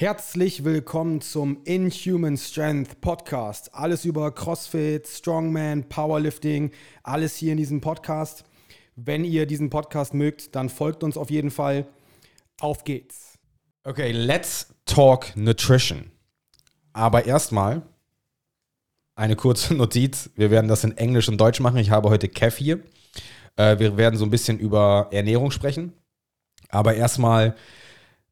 [0.00, 3.74] Herzlich willkommen zum Inhuman Strength Podcast.
[3.74, 6.70] Alles über CrossFit, Strongman, Powerlifting,
[7.02, 8.44] alles hier in diesem Podcast.
[8.94, 11.84] Wenn ihr diesen Podcast mögt, dann folgt uns auf jeden Fall.
[12.60, 13.40] Auf geht's.
[13.82, 16.12] Okay, let's talk nutrition.
[16.92, 17.82] Aber erstmal
[19.16, 20.30] eine kurze Notiz.
[20.36, 21.78] Wir werden das in Englisch und Deutsch machen.
[21.78, 22.84] Ich habe heute Kev hier.
[23.56, 25.92] Äh, wir werden so ein bisschen über Ernährung sprechen.
[26.68, 27.56] Aber erstmal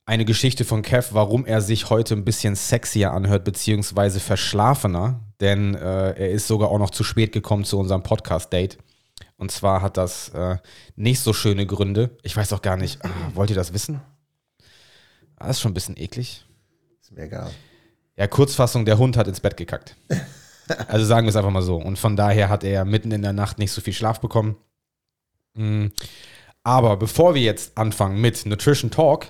[0.06, 5.20] eine Geschichte von Kev, warum er sich heute ein bisschen sexier anhört, beziehungsweise verschlafener.
[5.40, 8.78] Denn äh, er ist sogar auch noch zu spät gekommen zu unserem Podcast-Date.
[9.36, 10.56] Und zwar hat das äh,
[10.94, 12.16] nicht so schöne Gründe.
[12.22, 14.00] Ich weiß auch gar nicht, ah, wollt ihr das wissen?
[15.36, 16.46] Ah, das ist schon ein bisschen eklig.
[17.02, 17.50] Ist mir egal.
[18.16, 19.96] Ja, Kurzfassung, der Hund hat ins Bett gekackt.
[20.88, 21.76] Also sagen wir es einfach mal so.
[21.76, 24.56] Und von daher hat er mitten in der Nacht nicht so viel Schlaf bekommen.
[25.54, 25.86] Mm.
[26.64, 29.28] Aber bevor wir jetzt anfangen mit Nutrition Talk,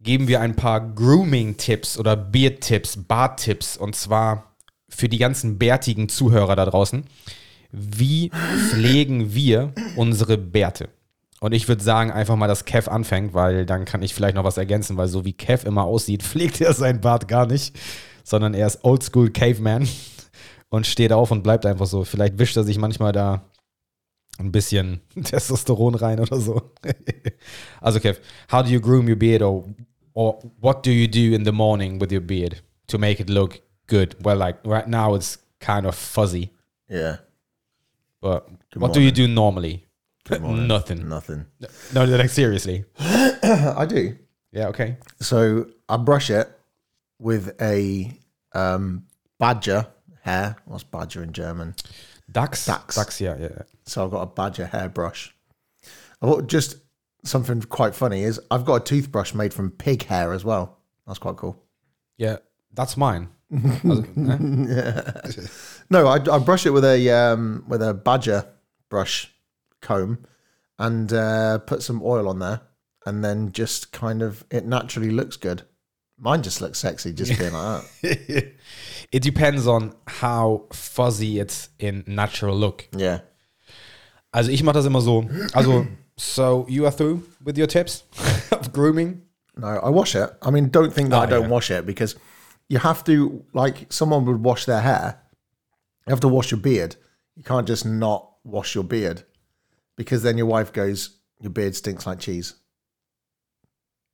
[0.00, 3.76] geben wir ein paar Grooming-Tipps oder Beard-Tipps, Bart-Tipps.
[3.76, 4.54] Und zwar
[4.88, 7.04] für die ganzen bärtigen Zuhörer da draußen.
[7.70, 8.30] Wie
[8.70, 10.88] pflegen wir unsere Bärte?
[11.40, 14.44] Und ich würde sagen, einfach mal, dass Kev anfängt, weil dann kann ich vielleicht noch
[14.44, 17.78] was ergänzen, weil so wie Kev immer aussieht, pflegt er seinen Bart gar nicht,
[18.24, 19.88] sondern er ist Oldschool Caveman
[20.68, 22.04] und steht auf und bleibt einfach so.
[22.04, 23.42] Vielleicht wischt er sich manchmal da
[24.38, 26.62] ein bisschen Testosteron rein oder so.
[27.80, 29.64] also Kev, how do you groom your beard or,
[30.18, 33.60] or what do you do in the morning with your beard to make it look
[33.86, 34.16] good?
[34.24, 36.50] Well, like right now it's kind of fuzzy,
[36.88, 37.18] Yeah.
[38.20, 39.86] but Good what do you do normally?
[40.40, 41.08] Nothing.
[41.08, 41.46] Nothing.
[41.94, 42.84] No, like seriously.
[42.98, 44.18] I do.
[44.50, 44.96] Yeah, okay.
[45.20, 46.48] So I brush it
[47.20, 48.12] with a
[48.52, 49.04] um,
[49.38, 49.86] badger
[50.22, 50.56] hair.
[50.64, 51.76] What's badger in German?
[52.30, 52.66] Ducks.
[52.66, 52.96] Ducks.
[52.96, 53.62] Ducks, yeah, yeah.
[53.86, 55.32] So I've got a badger hairbrush.
[56.20, 56.76] I thought just
[57.24, 60.78] something quite funny is I've got a toothbrush made from pig hair as well.
[61.06, 61.62] That's quite cool.
[62.16, 62.38] Yeah,
[62.72, 63.28] that's mine.
[63.50, 65.16] Ne?
[65.90, 68.46] No, I, I brush it with a um, with a badger
[68.90, 69.32] brush
[69.80, 70.26] comb
[70.78, 72.60] and uh, put some oil on there,
[73.06, 75.62] and then just kind of it naturally looks good.
[76.18, 78.52] Mine just looks sexy, just being like that.
[79.12, 82.88] it depends on how fuzzy it's in natural look.
[82.92, 83.20] Yeah.
[84.32, 85.24] Also ich mache das immer so.
[85.54, 85.86] Also,
[86.18, 88.02] so you are through with your tips
[88.52, 89.22] of grooming?
[89.56, 90.28] No, I wash it.
[90.42, 91.48] I mean, don't think that Oh, I don't yeah.
[91.48, 92.14] wash it because
[92.68, 95.20] you have to, like, someone would wash their hair.
[96.06, 96.96] You have to wash your beard.
[97.34, 99.22] You can't just not wash your beard
[99.96, 102.54] because then your wife goes, Your beard stinks like cheese.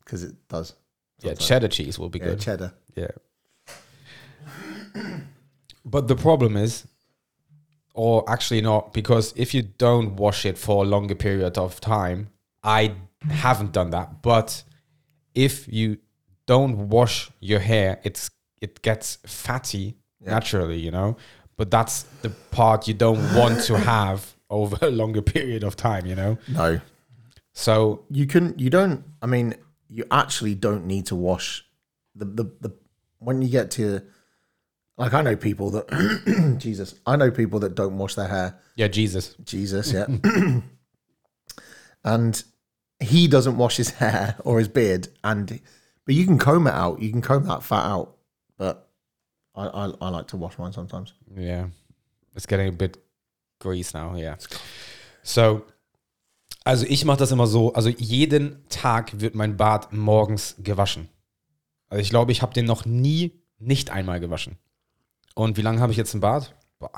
[0.05, 0.75] Because it does.
[1.23, 2.41] Yeah, cheddar cheese will be Yeah, good.
[2.41, 2.75] cheddar.
[2.95, 3.11] Yeah.
[5.85, 6.87] But the problem is,
[7.95, 12.29] or actually not, because if you don't wash it for a longer period of time,
[12.63, 12.95] I
[13.29, 14.21] haven't done that.
[14.21, 14.63] But
[15.35, 15.99] if you
[16.47, 21.17] don't wash your hair, it's it gets fatty naturally, you know.
[21.57, 26.07] But that's the part you don't want to have over a longer period of time,
[26.07, 26.39] you know.
[26.49, 26.81] No.
[27.53, 29.55] So You can, you don't, I mean,
[29.89, 31.65] you actually don't need to wash
[32.15, 32.75] the, the, the,
[33.19, 34.03] when you get to,
[34.97, 38.89] like, I know people that, Jesus, I know people that don't wash their hair yeah,
[38.89, 39.35] Jesus.
[39.45, 40.07] Jesus, yeah.
[42.05, 42.45] and
[42.99, 45.61] he doesn't wash his hair or his beard, and
[46.05, 47.01] but you can comb it out.
[47.01, 48.17] You can comb that fat out,
[48.59, 48.89] but
[49.55, 51.13] I I, I like to wash mine sometimes.
[51.37, 51.67] Yeah.
[52.35, 52.99] It's getting a bit
[53.61, 54.37] grease now, yeah.
[55.23, 55.63] So,
[56.65, 61.09] also ich mache das immer so, also jeden Tag wird mein Bart morgens gewaschen.
[61.89, 64.57] Also ich glaube, ich habe den noch nie nicht einmal gewaschen.
[65.35, 66.55] Und wie lange habe ich jetzt einen Bart?
[66.79, 66.91] Boah,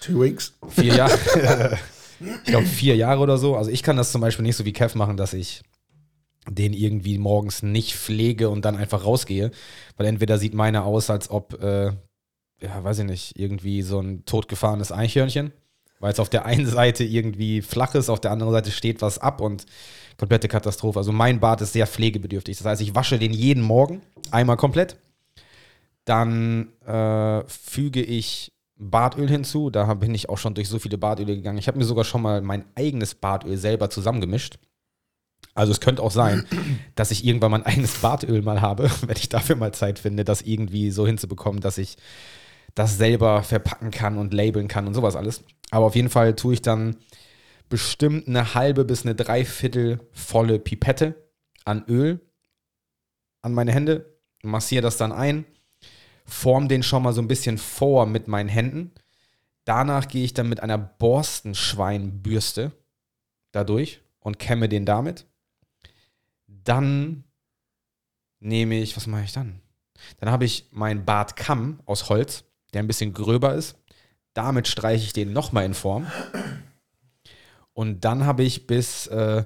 [0.00, 0.54] Two weeks.
[0.68, 1.78] vier Jahre.
[2.20, 3.56] ich glaube, vier Jahre oder so.
[3.56, 5.62] Also ich kann das zum Beispiel nicht so wie Kev machen, dass ich
[6.48, 9.50] den irgendwie morgens nicht pflege und dann einfach rausgehe.
[9.96, 11.92] Weil entweder sieht meine aus, als ob, äh,
[12.60, 15.52] ja, weiß ich nicht, irgendwie so ein totgefahrenes Eichhörnchen.
[16.00, 19.18] Weil es auf der einen Seite irgendwie flach ist, auf der anderen Seite steht was
[19.18, 19.66] ab und
[20.16, 21.00] komplette Katastrophe.
[21.00, 22.56] Also mein Bart ist sehr pflegebedürftig.
[22.56, 24.00] Das heißt, ich wasche den jeden Morgen
[24.30, 24.96] einmal komplett.
[26.08, 29.70] Dann äh, füge ich Bartöl hinzu.
[29.70, 31.58] Da bin ich auch schon durch so viele Bartöle gegangen.
[31.58, 34.58] Ich habe mir sogar schon mal mein eigenes Bartöl selber zusammengemischt.
[35.54, 36.46] Also es könnte auch sein,
[36.94, 40.42] dass ich irgendwann mein eigenes Bartöl mal habe, wenn ich dafür mal Zeit finde, das
[40.42, 41.96] irgendwie so hinzubekommen, dass ich
[42.74, 45.42] das selber verpacken kann und labeln kann und sowas alles.
[45.70, 46.96] Aber auf jeden Fall tue ich dann
[47.68, 51.14] bestimmt eine halbe bis eine Dreiviertel volle Pipette
[51.64, 52.20] an Öl
[53.42, 55.44] an meine Hände, massiere das dann ein,
[56.28, 58.92] form den schon mal so ein bisschen vor mit meinen Händen.
[59.64, 62.72] Danach gehe ich dann mit einer Borstenschweinbürste
[63.52, 65.26] dadurch und kämme den damit.
[66.46, 67.24] Dann
[68.40, 69.60] nehme ich, was mache ich dann?
[70.18, 73.76] Dann habe ich meinen Bartkamm aus Holz, der ein bisschen gröber ist.
[74.34, 76.06] Damit streiche ich den nochmal in Form.
[77.72, 79.44] Und dann habe ich bis äh,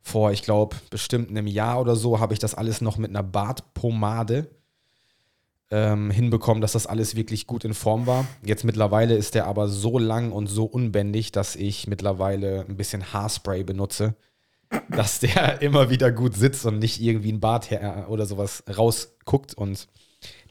[0.00, 3.22] vor, ich glaube, bestimmt einem Jahr oder so, habe ich das alles noch mit einer
[3.22, 4.50] Bartpomade
[5.70, 8.26] ähm, hinbekommen, dass das alles wirklich gut in Form war.
[8.44, 13.12] Jetzt mittlerweile ist der aber so lang und so unbändig, dass ich mittlerweile ein bisschen
[13.12, 14.14] Haarspray benutze,
[14.90, 19.54] dass der immer wieder gut sitzt und nicht irgendwie ein Bart her oder sowas rausguckt.
[19.54, 19.88] Und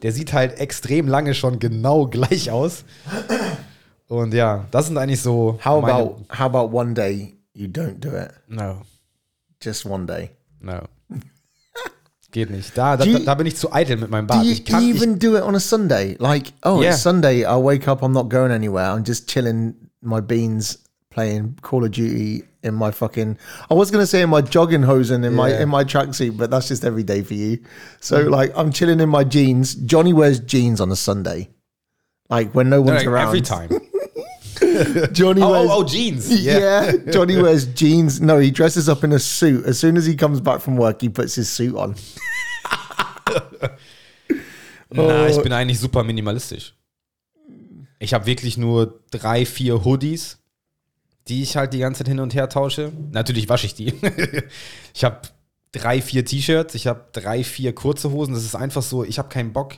[0.02, 2.84] der sieht halt extrem lange schon genau gleich aus.
[4.08, 5.58] Und ja, das sind eigentlich so.
[5.64, 8.30] How about how about one day you don't do it?
[8.48, 8.82] No,
[9.62, 10.30] Just one day.
[10.60, 10.82] no.
[12.34, 12.76] Geht nicht.
[12.76, 14.96] Da, da, you- da, bin ich zu eitel mit meinem Do you Ich kann, ich,
[14.96, 16.16] even do it on a Sunday?
[16.18, 16.90] Like, oh, Yeah.
[16.90, 17.44] it's Sunday.
[17.44, 18.02] I wake up.
[18.02, 18.90] I'm not going anywhere.
[18.90, 20.78] I'm just chilling my beans,
[21.10, 23.38] playing Call of Duty in my fucking.
[23.70, 26.66] I was gonna say in my jogging hosen in my in my tracksuit, but that's
[26.66, 27.60] just every day for you.
[28.00, 28.30] So mm.
[28.30, 29.76] like, I'm chilling in my jeans.
[29.76, 31.50] Johnny wears jeans on a Sunday,
[32.30, 33.28] like when no one's like, around.
[33.28, 33.70] every time.
[35.12, 35.70] Johnny Oh, wears.
[35.70, 36.30] oh, oh, jeans.
[36.30, 36.92] Yeah.
[37.10, 38.20] Johnny wears jeans.
[38.20, 39.64] No, he dresses up in a suit.
[39.66, 41.94] As soon as he comes back from work, he puts his suit on.
[44.90, 46.74] Na, ich bin eigentlich super minimalistisch.
[47.98, 50.38] Ich habe wirklich nur drei, vier Hoodies,
[51.28, 52.92] die ich halt die ganze Zeit hin und her tausche.
[53.12, 53.92] Natürlich wasche ich die.
[54.94, 55.22] ich habe
[55.72, 58.34] drei, vier T-Shirts, ich habe drei, vier kurze Hosen.
[58.34, 59.74] Das ist einfach so, ich habe keinen Bock,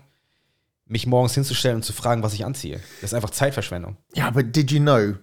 [0.86, 2.80] mich morgens hinzustellen und zu fragen, was ich anziehe.
[3.00, 3.96] Das ist einfach Zeitverschwendung.
[4.16, 5.14] Yeah, but did you know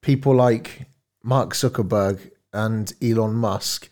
[0.00, 0.86] people like
[1.22, 2.18] Mark Zuckerberg
[2.52, 3.88] and Elon Musk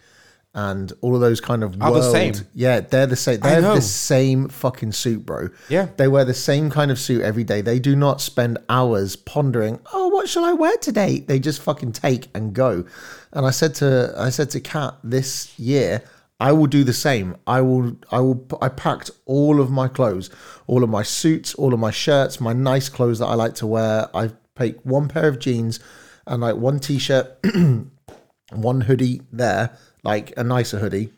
[0.54, 2.34] and all of those kind of Are the same.
[2.54, 3.40] Yeah, they're the same.
[3.40, 5.50] They have the same fucking suit, bro.
[5.68, 5.88] Yeah.
[5.96, 7.60] They wear the same kind of suit every day.
[7.60, 11.92] They do not spend hours pondering, "Oh, what shall I wear today?" They just fucking
[11.92, 12.84] take and go.
[13.32, 16.02] And I said to I said to Kat this year,
[16.40, 17.36] I will do the same.
[17.46, 20.30] I will I will I packed all of my clothes,
[20.66, 23.66] all of my suits, all of my shirts, my nice clothes that I like to
[23.66, 24.08] wear.
[24.14, 25.80] I take one pair of jeans
[26.26, 27.38] and like one t-shirt,
[28.52, 31.12] one hoodie there, like a nicer hoodie.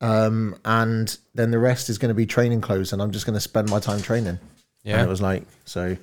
[0.00, 3.34] Um, and then the rest is going to be training clothes, and I'm just going
[3.34, 4.40] to spend my time training.
[4.82, 4.98] Yeah.
[4.98, 5.96] And it was like, so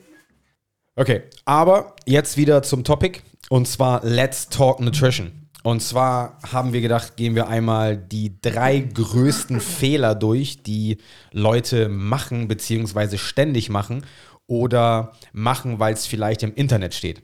[1.00, 5.39] Okay, aber jetzt wieder zum Topic und zwar Let's Talk Nutrition.
[5.64, 10.98] Und zwar haben wir gedacht, gehen wir einmal die drei größten Fehler durch, die
[11.32, 14.06] Leute machen beziehungsweise ständig machen
[14.48, 17.22] oder machen, weil es vielleicht im Internet steht.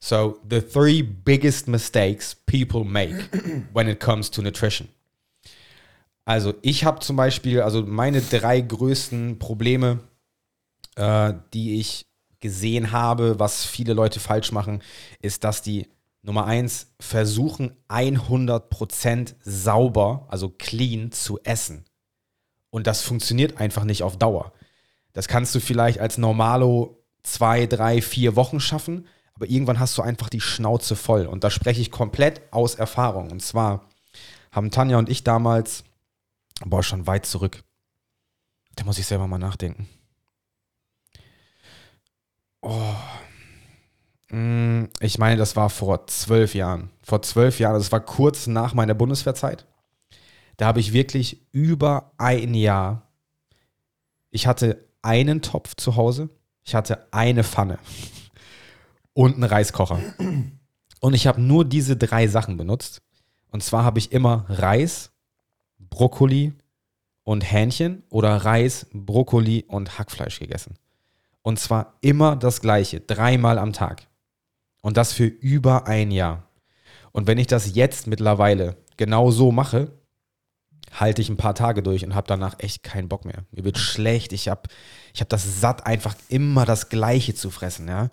[0.00, 3.16] So, the three biggest mistakes people make
[3.72, 4.88] when it comes to nutrition.
[6.24, 10.00] Also, ich habe zum Beispiel, also meine drei größten Probleme,
[10.94, 12.06] äh, die ich
[12.38, 14.82] gesehen habe, was viele Leute falsch machen,
[15.20, 15.88] ist, dass die
[16.28, 21.84] Nummer eins versuchen 100% sauber, also clean zu essen.
[22.70, 24.52] Und das funktioniert einfach nicht auf Dauer.
[25.14, 30.02] Das kannst du vielleicht als Normalo zwei, drei, vier Wochen schaffen, aber irgendwann hast du
[30.02, 31.26] einfach die Schnauze voll.
[31.26, 33.30] Und da spreche ich komplett aus Erfahrung.
[33.30, 33.88] Und zwar
[34.52, 35.84] haben Tanja und ich damals,
[36.64, 37.64] boah, schon weit zurück,
[38.76, 39.88] da muss ich selber mal nachdenken.
[42.62, 42.68] Mm,
[44.30, 46.90] Ich meine, das war vor zwölf Jahren.
[47.02, 49.66] Vor zwölf Jahren, das war kurz nach meiner Bundeswehrzeit.
[50.58, 53.08] Da habe ich wirklich über ein Jahr,
[54.30, 56.28] ich hatte einen Topf zu Hause,
[56.62, 57.78] ich hatte eine Pfanne
[59.14, 60.00] und einen Reiskocher.
[61.00, 63.00] Und ich habe nur diese drei Sachen benutzt.
[63.50, 65.10] Und zwar habe ich immer Reis,
[65.78, 66.52] Brokkoli
[67.22, 70.74] und Hähnchen oder Reis, Brokkoli und Hackfleisch gegessen.
[71.40, 74.07] Und zwar immer das gleiche, dreimal am Tag.
[74.88, 76.48] Und das für über ein Jahr.
[77.12, 79.92] Und wenn ich das jetzt mittlerweile genau so mache,
[80.90, 83.44] halte ich ein paar Tage durch und habe danach echt keinen Bock mehr.
[83.50, 84.62] Mir wird schlecht, ich habe
[85.12, 87.86] ich hab das satt, einfach immer das Gleiche zu fressen.
[87.86, 88.08] Ja?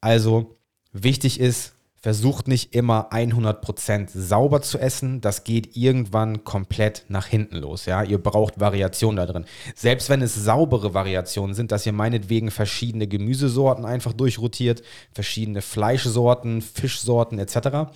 [0.00, 0.58] Also
[0.90, 5.20] wichtig ist, versucht nicht immer 100% sauber zu essen.
[5.20, 7.86] Das geht irgendwann komplett nach hinten los.
[7.86, 8.04] Ja?
[8.04, 9.46] Ihr braucht Variation da drin.
[9.74, 16.62] Selbst wenn es saubere Variationen sind, dass ihr meinetwegen verschiedene Gemüsesorten einfach durchrotiert, verschiedene Fleischsorten,
[16.62, 17.90] Fischsorten etc.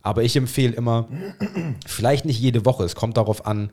[0.00, 1.08] Aber ich empfehle immer,
[1.86, 2.84] vielleicht nicht jede Woche.
[2.84, 3.70] Es kommt darauf an,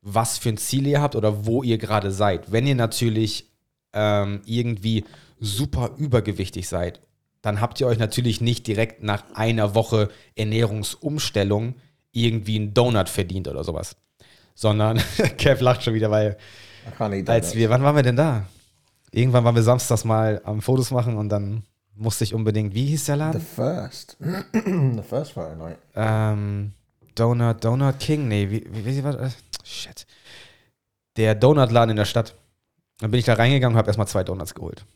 [0.00, 2.52] was für ein Ziel ihr habt oder wo ihr gerade seid.
[2.52, 3.50] Wenn ihr natürlich
[3.92, 5.04] ähm, irgendwie
[5.40, 7.00] super übergewichtig seid,
[7.44, 11.74] dann habt ihr euch natürlich nicht direkt nach einer Woche Ernährungsumstellung
[12.10, 13.96] irgendwie einen Donut verdient oder sowas.
[14.54, 14.96] Sondern,
[15.36, 16.38] Kev lacht schon wieder, weil
[17.26, 18.46] als wir, wann waren wir denn da?
[19.10, 23.04] Irgendwann waren wir samstags mal am Fotos machen und dann musste ich unbedingt, wie hieß
[23.04, 23.40] der the Laden?
[23.42, 24.16] first,
[24.54, 25.76] the first Friday night.
[25.94, 26.72] Ähm,
[27.14, 29.36] Donut, Donut King, nee, wie, wie, wie war das?
[29.62, 30.06] Shit.
[31.18, 32.34] der Donutladen in der Stadt.
[33.00, 34.86] Dann bin ich da reingegangen und habe erstmal zwei Donuts geholt.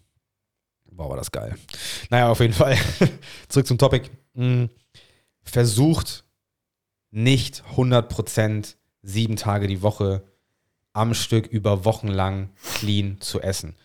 [0.99, 1.55] Boah, war das geil.
[2.11, 2.76] Naja, auf jeden Fall.
[3.49, 4.11] Zurück zum Topic.
[4.35, 4.69] Hm,
[5.45, 6.25] versucht
[7.12, 10.25] nicht 100% sieben Tage die Woche
[10.95, 13.76] am Stück über Wochen lang clean zu essen.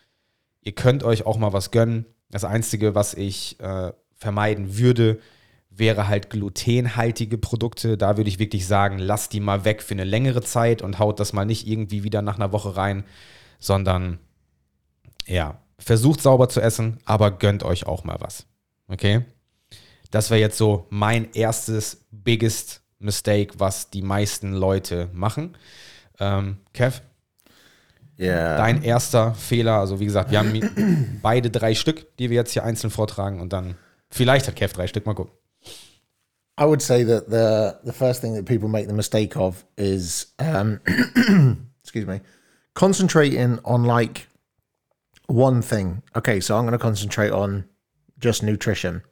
[0.62, 2.08] Ihr könnt euch auch mal was gönnen.
[2.32, 5.20] Das Einzige, was ich äh, vermeiden würde,
[5.70, 7.96] wäre halt glutenhaltige Produkte.
[7.96, 11.20] Da würde ich wirklich sagen, lasst die mal weg für eine längere Zeit und haut
[11.20, 13.04] das mal nicht irgendwie wieder nach einer Woche rein,
[13.60, 14.18] sondern
[15.28, 18.46] ja, versucht sauber zu essen, aber gönnt euch auch mal was.
[18.88, 19.26] Okay?
[20.12, 25.58] Das wäre jetzt so mein erstes biggest Mistake, was die meisten Leute machen.
[26.20, 27.02] Ähm, Kev?
[28.20, 28.58] Yeah.
[28.58, 32.64] Dein erster Fehler, also wie gesagt, wir haben beide drei Stück, die wir jetzt hier
[32.64, 33.76] einzeln vortragen und dann
[34.10, 35.34] vielleicht hat Kev drei Stück, mal gucken.
[36.60, 40.36] I would say that the the first thing that people make the mistake of is
[40.40, 40.80] um,
[41.82, 42.22] excuse me,
[42.76, 44.28] concentrating on like
[45.28, 46.04] one thing.
[46.16, 47.66] Okay, so I'm going to concentrate on
[48.20, 49.04] just nutrition,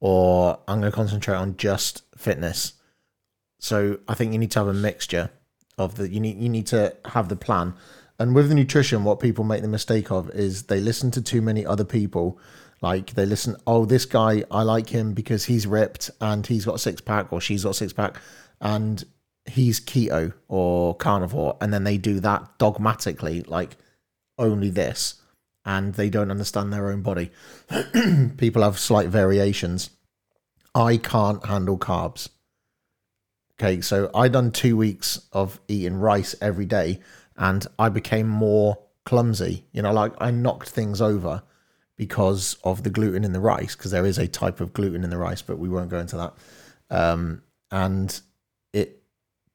[0.00, 2.74] or I'm going to concentrate on just fitness.
[3.58, 5.30] So I think you need to have a mixture
[5.78, 6.08] of the.
[6.08, 7.74] You need you need to have the plan.
[8.18, 11.42] And with the nutrition, what people make the mistake of is they listen to too
[11.42, 12.38] many other people
[12.82, 16.74] like they listen, oh, this guy, I like him because he's ripped and he's got
[16.74, 18.16] a six pack or she's got a six pack
[18.60, 19.04] and
[19.46, 21.56] he's keto or carnivore.
[21.60, 23.76] And then they do that dogmatically, like
[24.36, 25.21] only this.
[25.64, 27.30] And they don't understand their own body.
[28.36, 29.90] People have slight variations.
[30.74, 32.28] I can't handle carbs.
[33.60, 36.98] Okay, so I done two weeks of eating rice every day
[37.36, 39.66] and I became more clumsy.
[39.72, 41.42] You know, like I knocked things over
[41.96, 45.10] because of the gluten in the rice, because there is a type of gluten in
[45.10, 46.34] the rice, but we won't go into that.
[46.90, 48.20] Um, and
[48.72, 49.02] it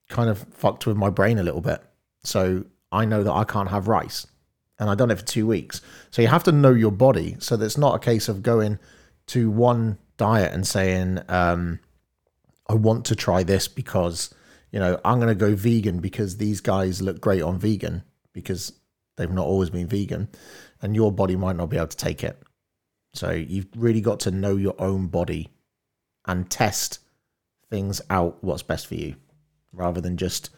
[0.10, 1.82] kind of fucked with my brain a little bit.
[2.24, 4.28] So I know that I can't have rice.
[4.80, 5.82] And I've done it for two weeks.
[6.12, 7.36] So you have to know your body.
[7.40, 8.80] So that it's not a case of going
[9.28, 11.80] to one diet and saying, um,
[12.68, 14.34] I want to try this because,
[14.72, 18.04] you know, I'm going to go vegan because these guys look great on vegan
[18.34, 18.74] because
[19.16, 20.30] they've not always been vegan
[20.82, 22.42] and your body might not be able to take it.
[23.14, 25.50] So you've really got to know your own body
[26.26, 27.00] and test
[27.70, 29.16] things out what's best for you
[29.74, 30.50] rather than just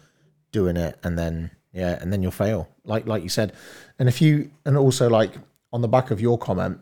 [0.52, 3.54] doing it and then yeah and then you'll fail like like you said
[3.98, 5.34] and if you and also like
[5.72, 6.80] on the back of your comment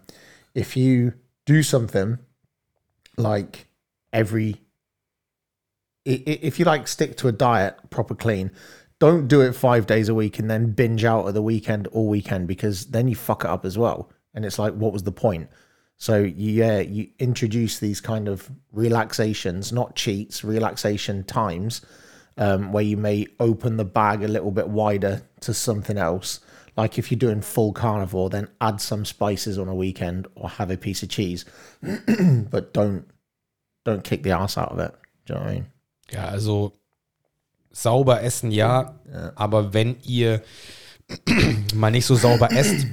[0.53, 1.13] if you
[1.45, 2.17] do something
[3.17, 3.67] like
[4.13, 4.55] every
[6.05, 8.51] if you like stick to a diet proper clean
[8.99, 12.07] don't do it five days a week and then binge out at the weekend all
[12.07, 14.11] weekend because then you fuck it up as well.
[14.33, 15.49] And it's like, what was the point?
[15.97, 21.81] So yeah, you introduce these kind of relaxations, not cheats, relaxation times,
[22.37, 26.39] um, where you may open the bag a little bit wider to something else.
[26.75, 30.69] Like if you're doing full carnivore, then add some spices on a weekend or have
[30.69, 31.45] a piece of cheese,
[31.81, 33.05] but don't
[33.83, 34.93] don't kick the ass out of it.
[35.25, 35.65] Do you know what I mean?
[36.11, 36.73] Ja, also
[37.71, 39.31] sauber essen ja, ja.
[39.35, 40.41] aber wenn ihr
[41.73, 42.85] mal nicht so sauber esst,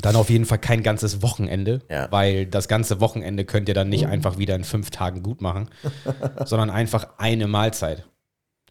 [0.00, 2.10] dann auf jeden Fall kein ganzes Wochenende, ja.
[2.10, 4.10] weil das ganze Wochenende könnt ihr dann nicht mhm.
[4.10, 5.68] einfach wieder in fünf Tagen gut machen,
[6.44, 8.04] sondern einfach eine Mahlzeit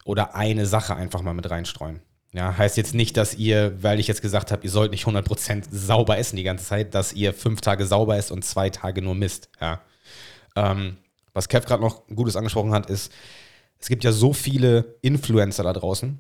[0.06, 2.02] oder eine Sache einfach mal mit reinstreuen.
[2.34, 5.66] Ja, heißt jetzt nicht, dass ihr, weil ich jetzt gesagt habe, ihr sollt nicht 100%
[5.70, 9.16] sauber essen die ganze Zeit, dass ihr fünf Tage sauber esst und zwei Tage nur
[9.16, 9.50] Mist.
[9.60, 9.82] Ja.
[10.56, 10.98] Ähm,
[11.34, 13.12] was Kev gerade noch Gutes angesprochen hat, ist,
[13.80, 16.20] es gibt ja so viele Influencer da draußen,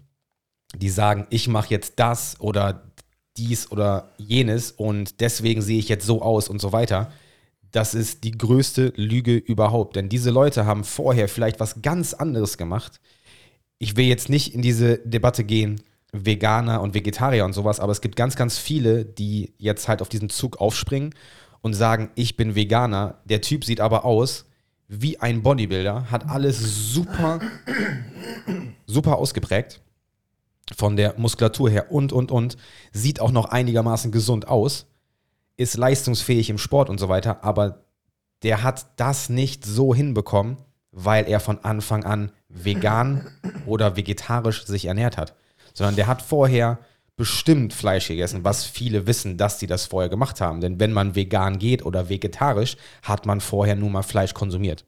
[0.75, 2.91] die sagen, ich mache jetzt das oder
[3.37, 7.11] dies oder jenes und deswegen sehe ich jetzt so aus und so weiter.
[7.71, 9.95] Das ist die größte Lüge überhaupt.
[9.95, 12.99] Denn diese Leute haben vorher vielleicht was ganz anderes gemacht.
[13.81, 18.01] Ich will jetzt nicht in diese Debatte gehen, Veganer und Vegetarier und sowas, aber es
[18.01, 21.15] gibt ganz, ganz viele, die jetzt halt auf diesen Zug aufspringen
[21.61, 23.21] und sagen, ich bin Veganer.
[23.25, 24.45] Der Typ sieht aber aus
[24.87, 26.59] wie ein Bodybuilder, hat alles
[26.93, 27.39] super,
[28.85, 29.81] super ausgeprägt.
[30.77, 32.57] Von der Muskulatur her und, und, und.
[32.91, 34.85] Sieht auch noch einigermaßen gesund aus.
[35.57, 37.43] Ist leistungsfähig im Sport und so weiter.
[37.43, 37.83] Aber
[38.43, 40.57] der hat das nicht so hinbekommen,
[40.91, 43.27] weil er von Anfang an vegan
[43.65, 45.35] oder vegetarisch sich ernährt hat.
[45.73, 46.79] Sondern der hat vorher
[47.15, 50.61] bestimmt Fleisch gegessen, was viele wissen, dass sie das vorher gemacht haben.
[50.61, 54.85] Denn wenn man vegan geht oder vegetarisch, hat man vorher nur mal Fleisch konsumiert.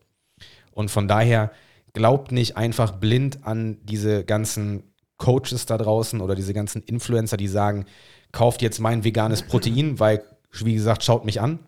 [0.71, 1.51] Und von daher
[1.93, 4.83] glaubt nicht einfach blind an diese ganzen
[5.17, 7.85] Coaches da draußen oder diese ganzen Influencer, die sagen,
[8.31, 11.59] kauft jetzt mein veganes Protein, weil, wie gesagt, schaut mich an,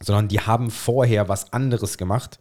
[0.00, 2.40] sondern die haben vorher was anderes gemacht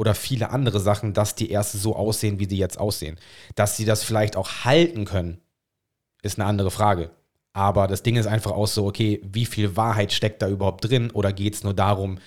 [0.00, 3.18] oder viele andere Sachen, dass die erst so aussehen, wie sie jetzt aussehen.
[3.54, 5.42] Dass sie das vielleicht auch halten können
[6.22, 7.10] ist eine andere Frage.
[7.52, 11.10] Aber das Ding ist einfach auch so, okay, wie viel Wahrheit steckt da überhaupt drin?
[11.10, 12.18] Oder geht es nur darum,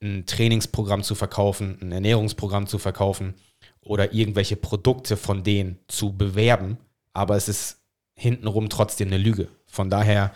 [0.00, 3.34] ein Trainingsprogramm zu verkaufen, ein Ernährungsprogramm zu verkaufen
[3.80, 6.78] oder irgendwelche Produkte von denen zu bewerben?
[7.12, 7.80] Aber es ist
[8.14, 9.48] hintenrum trotzdem eine Lüge.
[9.66, 10.32] Von daher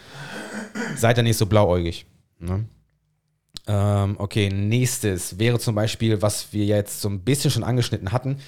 [0.96, 2.06] seid ihr nicht so blauäugig.
[2.40, 2.64] Ne?
[3.66, 8.38] Ähm, okay, nächstes wäre zum Beispiel, was wir jetzt so ein bisschen schon angeschnitten hatten.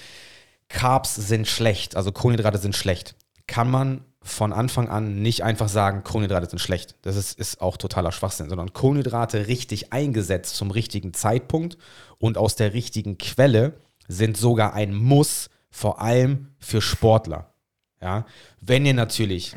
[0.69, 3.15] Carbs sind schlecht, also Kohlenhydrate sind schlecht.
[3.47, 6.95] Kann man von Anfang an nicht einfach sagen, Kohlenhydrate sind schlecht.
[7.03, 11.77] Das ist, ist auch totaler Schwachsinn, sondern Kohlenhydrate richtig eingesetzt zum richtigen Zeitpunkt
[12.19, 13.75] und aus der richtigen Quelle
[14.09, 17.53] sind sogar ein Muss, vor allem für Sportler.
[18.01, 18.27] Ja,
[18.61, 19.55] wenn ihr natürlich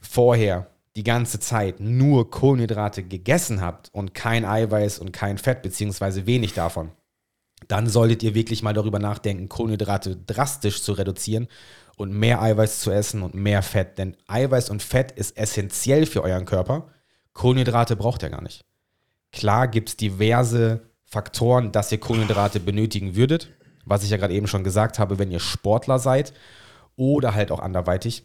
[0.00, 6.26] vorher die ganze Zeit nur Kohlenhydrate gegessen habt und kein Eiweiß und kein Fett, beziehungsweise
[6.26, 6.90] wenig davon,
[7.68, 11.48] dann solltet ihr wirklich mal darüber nachdenken, Kohlenhydrate drastisch zu reduzieren
[11.96, 13.98] und mehr Eiweiß zu essen und mehr Fett.
[13.98, 16.88] Denn Eiweiß und Fett ist essentiell für euren Körper.
[17.32, 18.64] Kohlenhydrate braucht ihr gar nicht.
[19.32, 23.50] Klar gibt es diverse Faktoren, dass ihr Kohlenhydrate benötigen würdet,
[23.84, 26.32] was ich ja gerade eben schon gesagt habe, wenn ihr Sportler seid
[26.96, 28.24] oder halt auch anderweitig.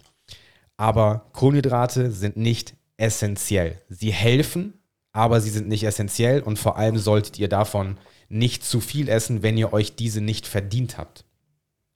[0.82, 3.80] Aber Kohlenhydrate sind nicht essentiell.
[3.88, 4.74] Sie helfen,
[5.12, 9.44] aber sie sind nicht essentiell und vor allem solltet ihr davon nicht zu viel essen,
[9.44, 11.24] wenn ihr euch diese nicht verdient habt.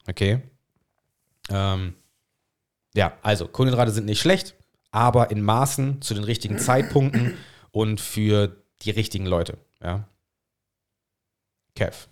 [0.06, 0.40] Okay?
[1.50, 1.94] Ähm,
[2.94, 4.54] ja, also Kohlenhydrate sind nicht schlecht,
[4.92, 7.34] aber in Maßen zu den richtigen Zeitpunkten
[7.72, 9.58] und für die richtigen Leute.
[9.82, 10.06] Ja.
[11.74, 12.06] Kev,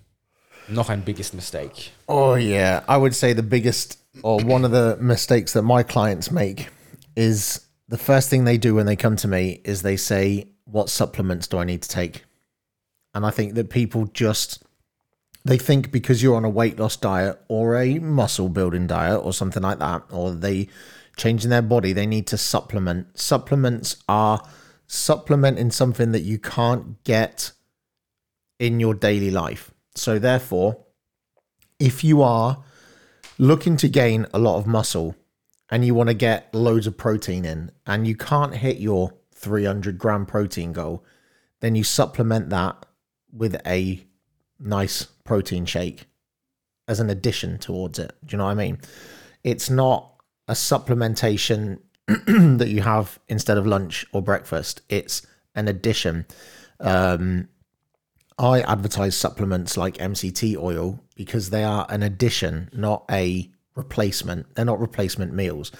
[0.68, 1.92] noch ein biggest mistake.
[2.08, 6.30] Oh yeah, I would say the biggest or one of the mistakes that my clients
[6.30, 6.68] make
[7.16, 10.88] is the first thing they do when they come to me is they say, "What
[10.88, 12.24] supplements do I need to take?"
[13.14, 14.62] And I think that people just
[15.44, 19.32] they think because you're on a weight loss diet or a muscle building diet or
[19.32, 20.68] something like that, or they
[21.16, 23.18] changing their body, they need to supplement.
[23.18, 24.42] Supplements are
[24.86, 27.52] supplementing something that you can't get
[28.58, 29.70] in your daily life.
[29.94, 30.84] So therefore,
[31.78, 32.62] if you are
[33.38, 35.16] looking to gain a lot of muscle
[35.70, 39.98] and you want to get loads of protein in and you can't hit your 300
[39.98, 41.04] gram protein goal,
[41.60, 42.86] then you supplement that
[43.32, 44.04] with a
[44.58, 46.06] nice protein shake
[46.86, 48.12] as an addition towards it.
[48.24, 48.78] Do you know what I mean?
[49.42, 50.12] It's not
[50.48, 54.82] a supplementation that you have instead of lunch or breakfast.
[54.88, 56.26] It's an addition.
[56.80, 57.48] Um,
[58.38, 64.54] I advertise supplements like MCT oil because they are an addition, not a replacement.
[64.54, 65.70] They're not replacement meals.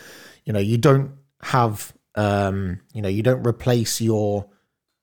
[0.44, 1.12] You know, you don't
[1.42, 4.46] have, um, you know, you don't replace your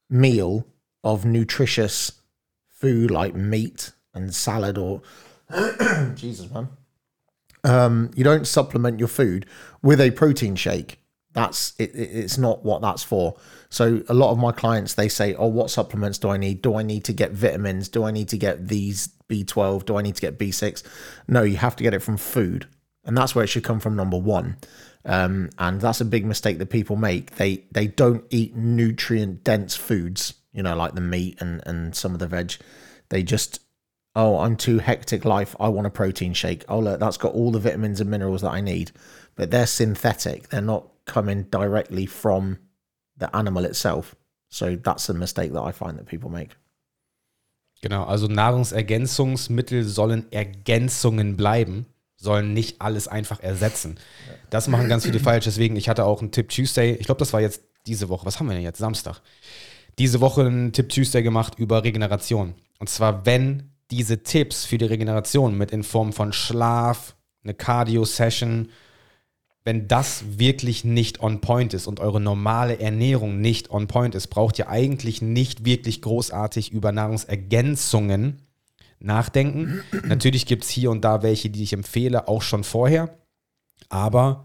[0.09, 0.65] meal
[1.03, 2.13] of nutritious
[2.69, 5.01] food like meat and salad or
[6.15, 6.69] Jesus, man.
[7.63, 9.45] Um, you don't supplement your food
[9.83, 11.00] with a protein shake.
[11.33, 13.37] That's it, it's not what that's for.
[13.69, 16.61] So a lot of my clients they say, "Oh, what supplements do I need?
[16.61, 17.87] Do I need to get vitamins?
[17.87, 19.85] Do I need to get these B12?
[19.85, 20.83] Do I need to get B6?"
[21.27, 22.67] No, you have to get it from food,
[23.05, 23.95] and that's where it should come from.
[23.95, 24.57] Number one,
[25.05, 27.35] um, and that's a big mistake that people make.
[27.35, 32.13] They they don't eat nutrient dense foods, you know, like the meat and and some
[32.13, 32.55] of the veg.
[33.09, 33.61] They just
[34.15, 35.55] oh, I'm too hectic life.
[35.59, 36.65] I want a protein shake.
[36.67, 38.91] Oh, look, that's got all the vitamins and minerals that I need.
[39.35, 40.49] But they're synthetic.
[40.49, 42.57] They're not coming directly from
[43.19, 44.15] the animal itself.
[44.49, 46.55] So that's a mistake that I find that people make.
[47.81, 53.97] Genau, also Nahrungsergänzungsmittel sollen Ergänzungen bleiben, sollen nicht alles einfach ersetzen.
[54.51, 55.45] Das machen ganz viele falsch.
[55.45, 56.93] Deswegen, ich hatte auch einen Tipp Tuesday.
[56.93, 58.25] Ich glaube, das war jetzt diese Woche.
[58.25, 58.77] Was haben wir denn jetzt?
[58.77, 59.21] Samstag.
[59.97, 62.53] Diese Woche einen Tipp Tuesday gemacht über Regeneration.
[62.77, 68.69] Und zwar, wenn diese Tipps für die Regeneration mit in Form von Schlaf, eine Cardio-Session,
[69.63, 74.27] wenn das wirklich nicht on point ist und eure normale Ernährung nicht on point ist,
[74.27, 78.41] braucht ihr eigentlich nicht wirklich großartig über Nahrungsergänzungen
[78.99, 79.83] nachdenken.
[80.03, 83.17] Natürlich gibt es hier und da welche, die ich empfehle, auch schon vorher.
[83.89, 84.43] Aber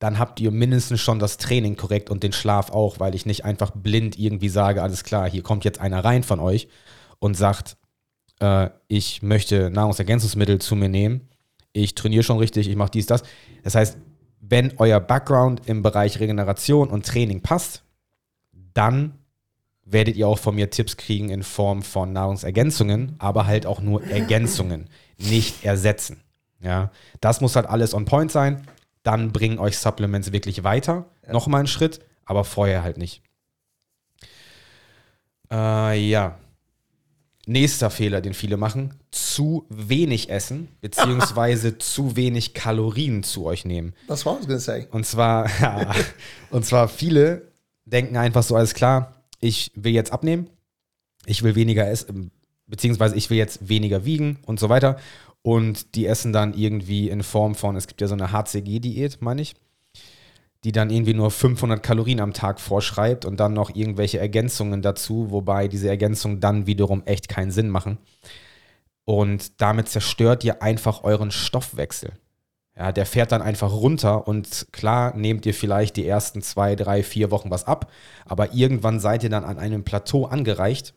[0.00, 3.44] dann habt ihr mindestens schon das Training korrekt und den Schlaf auch, weil ich nicht
[3.44, 6.68] einfach blind irgendwie sage, alles klar, hier kommt jetzt einer rein von euch
[7.18, 7.76] und sagt,
[8.40, 11.28] äh, ich möchte Nahrungsergänzungsmittel zu mir nehmen,
[11.72, 13.22] ich trainiere schon richtig, ich mache dies, das.
[13.62, 13.98] Das heißt,
[14.40, 17.82] wenn euer Background im Bereich Regeneration und Training passt,
[18.74, 19.18] dann
[19.84, 24.04] werdet ihr auch von mir Tipps kriegen in Form von Nahrungsergänzungen, aber halt auch nur
[24.04, 26.22] Ergänzungen, nicht ersetzen.
[26.60, 28.66] Ja, das muss halt alles on point sein.
[29.02, 31.06] Dann bringen euch Supplements wirklich weiter.
[31.26, 31.32] Ja.
[31.32, 33.22] Nochmal einen Schritt, aber vorher halt nicht.
[35.50, 36.38] Äh, ja.
[37.50, 43.92] Nächster Fehler, den viele machen, zu wenig essen, beziehungsweise zu wenig Kalorien zu euch nehmen.
[44.06, 44.86] What I was to say.
[44.92, 45.92] Und zwar, ja,
[46.50, 47.50] und zwar viele
[47.86, 50.48] denken einfach so, alles klar, ich will jetzt abnehmen,
[51.26, 52.30] ich will weniger essen,
[52.68, 54.96] beziehungsweise ich will jetzt weniger wiegen und so weiter.
[55.42, 59.42] Und die essen dann irgendwie in Form von, es gibt ja so eine HCG-Diät, meine
[59.42, 59.56] ich,
[60.64, 65.30] die dann irgendwie nur 500 Kalorien am Tag vorschreibt und dann noch irgendwelche Ergänzungen dazu,
[65.30, 67.98] wobei diese Ergänzungen dann wiederum echt keinen Sinn machen.
[69.04, 72.12] Und damit zerstört ihr einfach euren Stoffwechsel.
[72.76, 77.02] Ja, der fährt dann einfach runter und klar nehmt ihr vielleicht die ersten zwei, drei,
[77.02, 77.90] vier Wochen was ab,
[78.24, 80.94] aber irgendwann seid ihr dann an einem Plateau angereicht,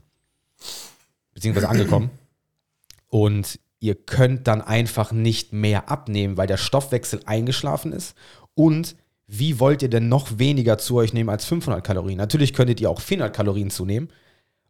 [1.34, 2.12] beziehungsweise angekommen
[3.10, 8.16] und ihr könnt dann einfach nicht mehr abnehmen, weil der Stoffwechsel eingeschlafen ist
[8.54, 8.96] und
[9.40, 12.18] wie wollt ihr denn noch weniger zu euch nehmen als 500 Kalorien?
[12.18, 14.10] Natürlich könntet ihr auch 400 Kalorien zunehmen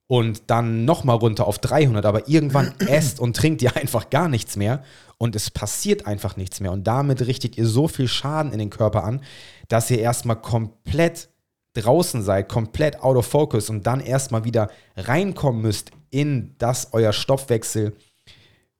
[0.07, 4.55] und dann nochmal runter auf 300, aber irgendwann esst und trinkt ihr einfach gar nichts
[4.55, 4.83] mehr
[5.17, 8.69] und es passiert einfach nichts mehr und damit richtet ihr so viel Schaden in den
[8.69, 9.21] Körper an,
[9.67, 11.29] dass ihr erstmal komplett
[11.73, 17.11] draußen seid, komplett out of focus und dann erstmal wieder reinkommen müsst in das euer
[17.11, 17.97] Stoffwechsel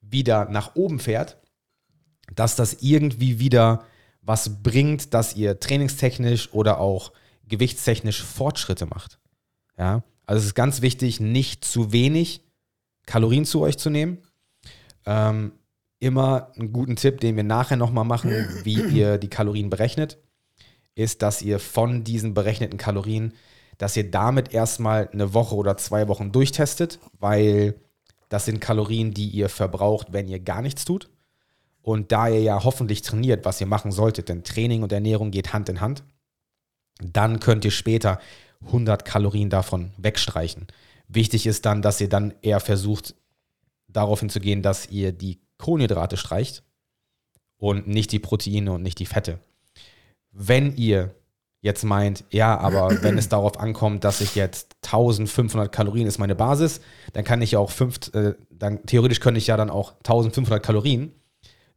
[0.02, 1.38] wieder nach oben fährt,
[2.36, 3.84] dass das irgendwie wieder
[4.25, 7.12] was bringt, dass ihr trainingstechnisch oder auch
[7.47, 9.19] gewichtstechnisch Fortschritte macht.
[9.77, 12.41] Ja, also es ist ganz wichtig, nicht zu wenig
[13.05, 14.19] Kalorien zu euch zu nehmen.
[15.05, 15.53] Ähm,
[15.99, 18.31] immer einen guten Tipp, den wir nachher nochmal machen,
[18.63, 20.17] wie ihr die Kalorien berechnet,
[20.95, 23.33] ist, dass ihr von diesen berechneten Kalorien,
[23.77, 27.75] dass ihr damit erstmal eine Woche oder zwei Wochen durchtestet, weil
[28.29, 31.09] das sind Kalorien, die ihr verbraucht, wenn ihr gar nichts tut.
[31.84, 35.54] Und da ihr ja hoffentlich trainiert, was ihr machen solltet, denn Training und Ernährung geht
[35.54, 36.04] Hand in Hand,
[37.02, 38.19] dann könnt ihr später
[38.65, 40.67] 100 Kalorien davon wegstreichen.
[41.10, 43.15] Wichtig ist dann, dass ihr dann eher versucht,
[43.89, 46.63] darauf hinzugehen, dass ihr die Kohlenhydrate streicht
[47.58, 49.39] und nicht die Proteine und nicht die Fette.
[50.32, 51.13] Wenn ihr
[51.60, 56.36] jetzt meint, ja, aber wenn es darauf ankommt, dass ich jetzt 1500 Kalorien ist meine
[56.36, 56.80] Basis,
[57.12, 60.63] dann kann ich ja auch fünf, äh, dann theoretisch könnte ich ja dann auch 1500
[60.63, 61.12] Kalorien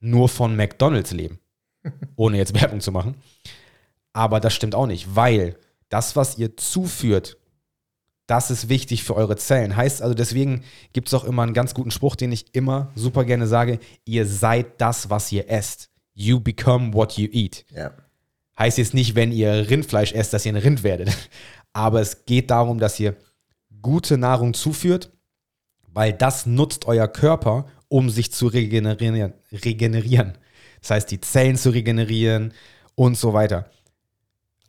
[0.01, 1.39] nur von McDonald's leben,
[2.17, 3.17] ohne jetzt Werbung zu machen.
[4.13, 5.57] Aber das stimmt auch nicht, weil
[5.89, 7.37] das, was ihr zuführt,
[8.27, 9.77] das ist wichtig für eure Zellen.
[9.77, 13.25] Heißt also, deswegen gibt es auch immer einen ganz guten Spruch, den ich immer super
[13.25, 15.91] gerne sage: Ihr seid das, was ihr esst.
[16.13, 17.65] You become what you eat.
[17.73, 17.93] Yeah.
[18.59, 21.15] Heißt jetzt nicht, wenn ihr Rindfleisch esst, dass ihr ein Rind werdet.
[21.73, 23.17] Aber es geht darum, dass ihr
[23.83, 25.13] gute Nahrung zuführt,
[25.93, 29.35] weil das nutzt euer Körper, um sich zu regenerieren.
[29.53, 30.39] regenerieren.
[30.81, 32.53] Das heißt, die Zellen zu regenerieren
[32.95, 33.71] und so weiter.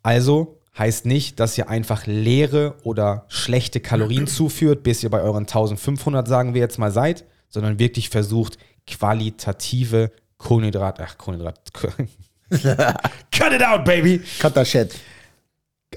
[0.03, 5.43] Also heißt nicht, dass ihr einfach leere oder schlechte Kalorien zuführt, bis ihr bei euren
[5.43, 11.62] 1500, sagen wir jetzt mal, seid, sondern wirklich versucht, qualitative Kohlenhydrate, ach, Kohlenhydrate,
[13.32, 14.21] cut it out, baby!
[14.39, 14.95] Cut that shit.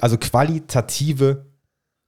[0.00, 1.46] Also qualitative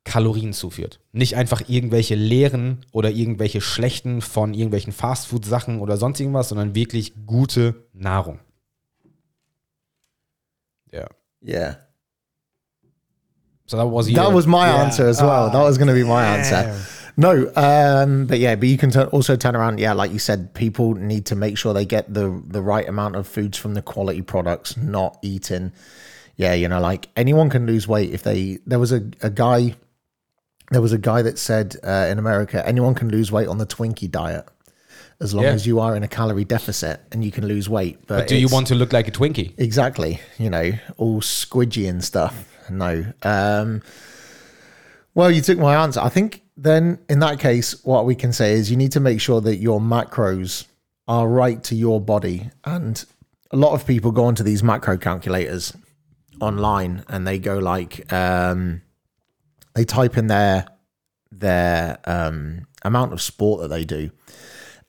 [0.05, 0.99] Kalorien zuführt.
[1.13, 7.13] Nicht einfach irgendwelche leeren oder irgendwelche schlechten von irgendwelchen Fastfood-Sachen oder sonst irgendwas, sondern wirklich
[7.27, 8.41] gute Nahrung.
[10.91, 11.07] Ja.
[11.47, 11.77] Yeah.
[13.67, 14.83] So that was, That your- was my Yeah.
[14.85, 15.51] answer as well.
[15.51, 16.41] that was going to be my damn.
[16.41, 16.75] answer.
[17.17, 19.79] No, um, but yeah, but you can turn, also turn around.
[19.79, 23.17] Yeah, like you said, people need to make sure they get the the right amount
[23.17, 25.73] of foods from the quality products, not eating.
[26.37, 28.59] Yeah, you know, like anyone can lose weight if they.
[28.67, 29.75] There was a, a guy,
[30.73, 33.67] there was a guy that said uh, in America, anyone can lose weight on the
[33.67, 34.47] Twinkie diet,
[35.21, 35.51] as long Yeah.
[35.53, 37.99] as you are in a calorie deficit and you can lose weight.
[38.07, 39.53] But, But do you want to look like a Twinkie?
[39.59, 40.21] Exactly.
[40.39, 42.49] You know, all squidgy and stuff.
[42.71, 43.05] No.
[43.23, 43.83] Um,
[45.15, 46.01] well, you took my answer.
[46.01, 49.21] I think then in that case, what we can say is you need to make
[49.21, 50.65] sure that your macros
[51.07, 52.51] are right to your body.
[52.65, 53.05] And
[53.51, 55.75] a lot of people go onto these macro calculators
[56.41, 58.83] online and they go like, um,
[59.75, 60.67] they type in their
[61.31, 64.11] their um, amount of sport that they do,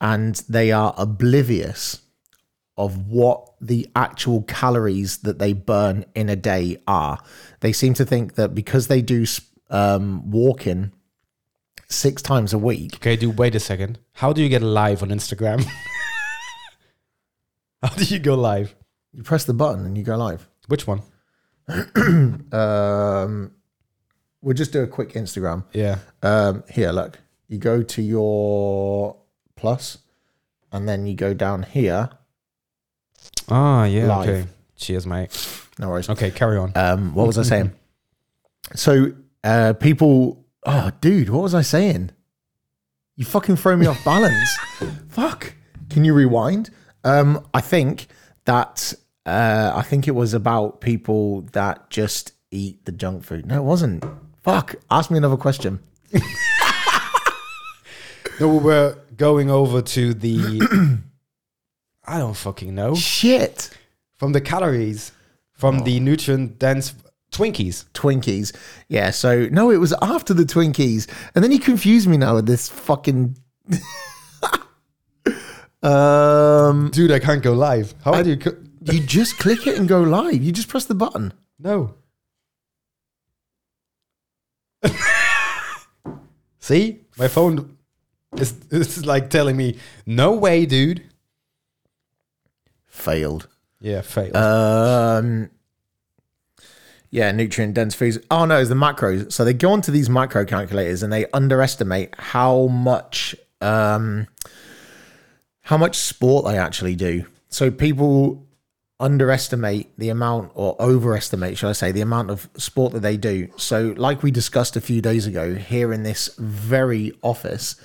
[0.02, 2.02] and they are oblivious
[2.76, 7.19] of what the actual calories that they burn in a day are.
[7.60, 9.26] They seem to think that because they do
[9.69, 10.91] um, walking
[11.88, 14.00] six times a week, Okay, do wait a second.
[14.13, 15.63] How do you get live on Instagram?
[17.84, 18.76] How do you go live?
[19.13, 20.50] you press the button and you go live.
[20.67, 21.02] Which one?
[22.52, 23.52] Um,
[24.44, 25.64] we'll just do a quick Instagram.
[25.74, 26.00] Yeah.
[26.22, 27.20] Um, here, look.
[27.48, 29.18] You go to your
[29.56, 30.00] plus,
[30.72, 32.10] and then you go down here.
[33.50, 34.06] Ah, yeah.
[34.08, 34.30] Live.
[34.30, 34.50] Okay.
[34.76, 35.60] Cheers, mate.
[35.80, 36.10] No worries.
[36.10, 36.72] Okay, carry on.
[36.76, 37.72] Um, what was I saying?
[38.76, 40.46] so uh, people.
[40.66, 42.12] Oh, dude, what was I saying?
[43.16, 44.58] You fucking throw me off balance.
[45.10, 45.54] Fuck.
[45.90, 46.70] Can you rewind?
[47.04, 48.08] Um, I think
[48.46, 48.94] that
[49.26, 53.46] uh, I think it was about people that just eat the junk food.
[53.46, 54.04] No, it wasn't.
[54.44, 54.76] Fuck.
[54.92, 55.80] Ask me another question.
[58.40, 61.00] No, we were going over to the.
[62.06, 62.96] I don't fucking know.
[62.96, 63.70] Shit.
[64.18, 65.12] From the calories,
[65.54, 66.96] from the nutrient dense
[67.32, 67.86] Twinkies.
[67.94, 68.52] Twinkies.
[68.88, 71.08] Yeah, so no, it was after the Twinkies.
[71.36, 73.38] And then you confused me now with this fucking
[75.84, 77.94] Um Dude, I can't go live.
[78.04, 78.38] How do you.
[78.38, 80.42] Co- you just click it and go live.
[80.42, 81.34] You just press the button.
[81.60, 81.94] no.
[86.60, 87.02] See?
[87.17, 87.78] My phone
[88.38, 91.04] is, is like telling me, no way, dude.
[92.86, 93.48] Failed.
[93.80, 94.36] Yeah, failed.
[94.36, 95.50] Um,
[97.10, 98.17] yeah, nutrient dense foods.
[98.32, 99.32] Oh no, it's the macros.
[99.32, 104.28] So they go onto these macro calculators and they underestimate how much um,
[105.62, 107.26] how much sport they actually do.
[107.50, 108.48] So people
[109.04, 113.50] underestimate the amount or overestimate, shall I say, the amount of sport that they do.
[113.58, 117.76] So, like we discussed a few days ago here in this very office,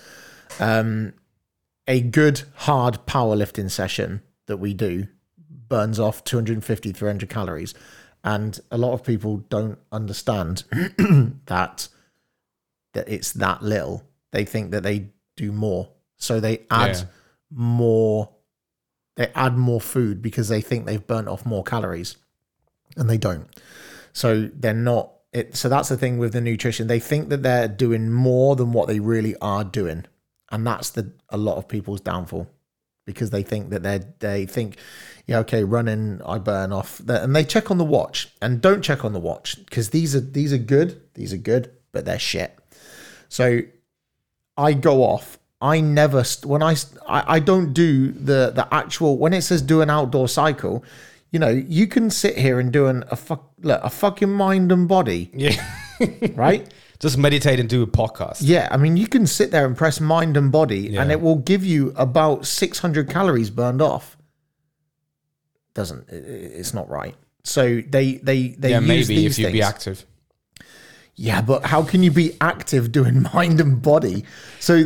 [0.60, 1.12] um,
[1.88, 5.08] a good hard powerlifting session that we do
[5.68, 7.74] burns off 250 300 calories
[8.24, 10.64] and a lot of people don't understand
[11.46, 11.88] that
[12.94, 14.02] that it's that little
[14.32, 17.04] they think that they do more so they add Yeah.
[17.50, 18.30] more
[19.18, 22.16] they add more food because they think they've burnt off more calories
[22.96, 23.48] and they don't.
[24.12, 26.86] So they're not it so that's the thing with the nutrition.
[26.86, 30.06] They think that they're doing more than what they really are doing
[30.50, 32.48] and that's the a lot of people's downfall
[33.06, 34.76] because they think that they they think
[35.26, 39.04] yeah okay running I burn off and they check on the watch and don't check
[39.04, 42.56] on the watch because these are these are good these are good but they're shit.
[43.28, 43.62] So
[44.56, 46.76] I go off I never when I,
[47.08, 50.84] I I don't do the the actual when it says do an outdoor cycle
[51.30, 54.70] you know you can sit here and do an a fuck look, a fucking mind
[54.72, 55.56] and body yeah.
[56.34, 58.38] right Just meditate and do a podcast.
[58.42, 61.36] yeah, I mean, you can sit there and press mind and body, and it will
[61.36, 64.16] give you about 600 calories burned off.
[65.74, 67.14] Doesn't it's not right.
[67.44, 70.04] So they they they Yeah, use maybe if you be active.
[71.20, 74.24] Yeah, but how can you be active doing mind and body?
[74.60, 74.84] So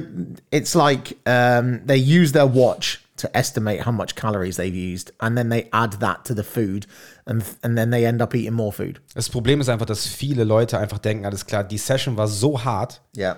[0.50, 5.36] it's like um, they use their watch to estimate how much calories they've used, and
[5.36, 6.86] then they add that to the food,
[7.26, 9.00] and and then they end up eating more food.
[9.14, 12.64] Das Problem ist einfach, dass viele Leute einfach denken, alles klar, die Session war so
[12.64, 13.36] hart, Yeah,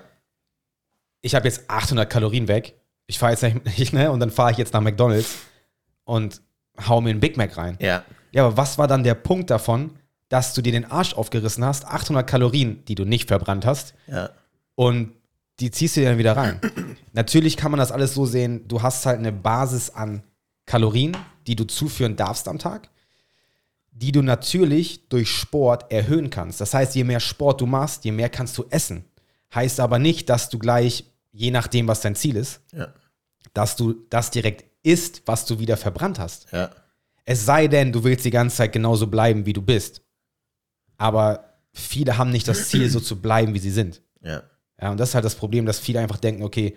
[1.20, 2.74] ich habe jetzt 800 Kalorien weg,
[3.08, 3.42] ich fahre jetzt
[3.76, 5.34] nicht, ne, und dann fahre ich jetzt nach McDonald's
[6.04, 6.40] und
[6.88, 7.76] hau mir einen Big Mac rein.
[7.80, 9.98] yeah, Ja, aber was war dann der Punkt davon,
[10.34, 14.30] dass du dir den Arsch aufgerissen hast, 800 Kalorien, die du nicht verbrannt hast, yeah,
[14.74, 15.12] und
[15.60, 16.60] die ziehst du dir dann wieder rein.
[17.12, 20.24] Natürlich kann man das alles so sehen, du hast halt eine Basis an
[20.66, 21.16] Kalorien,
[21.46, 22.88] die du zuführen darfst am Tag,
[23.92, 26.60] die du natürlich durch Sport erhöhen kannst.
[26.60, 29.04] Das heißt, je mehr Sport du machst, je mehr kannst du essen.
[29.54, 32.92] Heißt aber nicht, dass du gleich, je nachdem, was dein Ziel ist, yeah,
[33.52, 36.52] dass du das direkt isst, was du wieder verbrannt hast.
[36.52, 36.74] yeah.
[37.24, 40.03] Es sei denn, du willst die ganze Zeit genauso bleiben, wie du bist.
[40.96, 44.00] Aber viele haben nicht das Ziel, so zu bleiben, wie sie sind.
[44.24, 44.42] yeah.
[44.80, 46.76] Ja, und das ist halt das Problem, dass viele einfach denken, okay,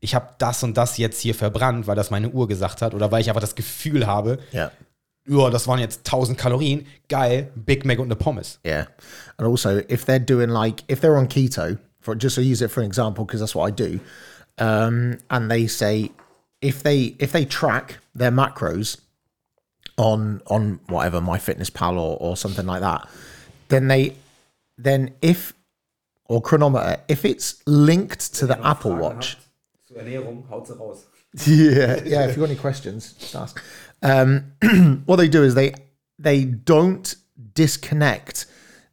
[0.00, 3.10] ich habe das und das jetzt hier verbrannt, weil das meine Uhr gesagt hat oder
[3.10, 4.70] weil ich einfach das Gefühl habe, ja,
[5.50, 8.60] das waren jetzt 1000 Kalorien, geil, Big Mac und eine Pommes.
[8.64, 8.86] Yeah.
[9.36, 12.70] And also, if they're doing like, if they're on keto, for just to use it
[12.70, 14.00] for an example, because that's what I do,
[14.58, 16.10] um, and they say
[16.60, 18.98] if they if they track their macros
[19.96, 23.08] on on whatever my fitness pal or, or something like that,
[23.68, 24.16] then they
[24.76, 25.52] then if
[26.24, 29.36] or chronometer, if it's linked to the Apple Watch,
[29.88, 31.04] Zur Ernährung, haut sie raus.
[31.46, 32.24] yeah, yeah.
[32.24, 33.62] If you've got any questions, just ask.
[34.02, 34.52] Um,
[35.06, 35.74] what they do is they
[36.18, 37.14] they don't
[37.54, 38.46] disconnect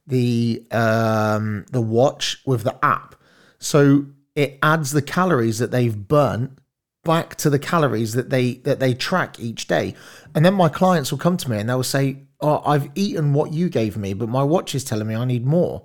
[0.08, 3.16] the um, the watch with the app,
[3.60, 6.60] so it adds the calories that they've burnt
[7.06, 9.96] back to the calories that they that they track each day.
[10.34, 13.54] And then my clients will come to me and they'll say, "Oh, I've eaten what
[13.54, 15.84] you gave me, but my watch is telling me I need more."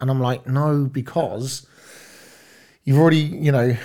[0.00, 1.66] And I'm like, "No, because."
[2.84, 3.76] You've already, you know,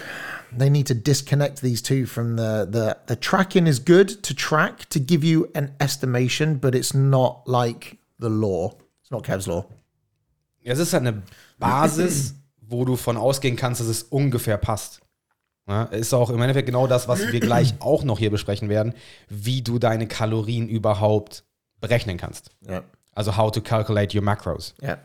[0.58, 4.88] they need to disconnect these two from the the the tracking is good to track
[4.90, 8.72] to give you an estimation, but it's not like the law.
[9.02, 9.66] It's not Kev's law.
[10.64, 11.24] Es ist halt eine
[11.60, 15.02] Basis, wo du von ausgehen kannst, dass es ungefähr passt.
[15.68, 18.94] Ja, ist auch im Endeffekt genau das, was wir gleich auch noch hier besprechen werden,
[19.30, 21.46] wie du deine Kalorien überhaupt
[21.84, 22.50] berechnen kannst.
[22.68, 24.74] Yeah, Also how to calculate your macros.
[24.82, 24.98] yeah,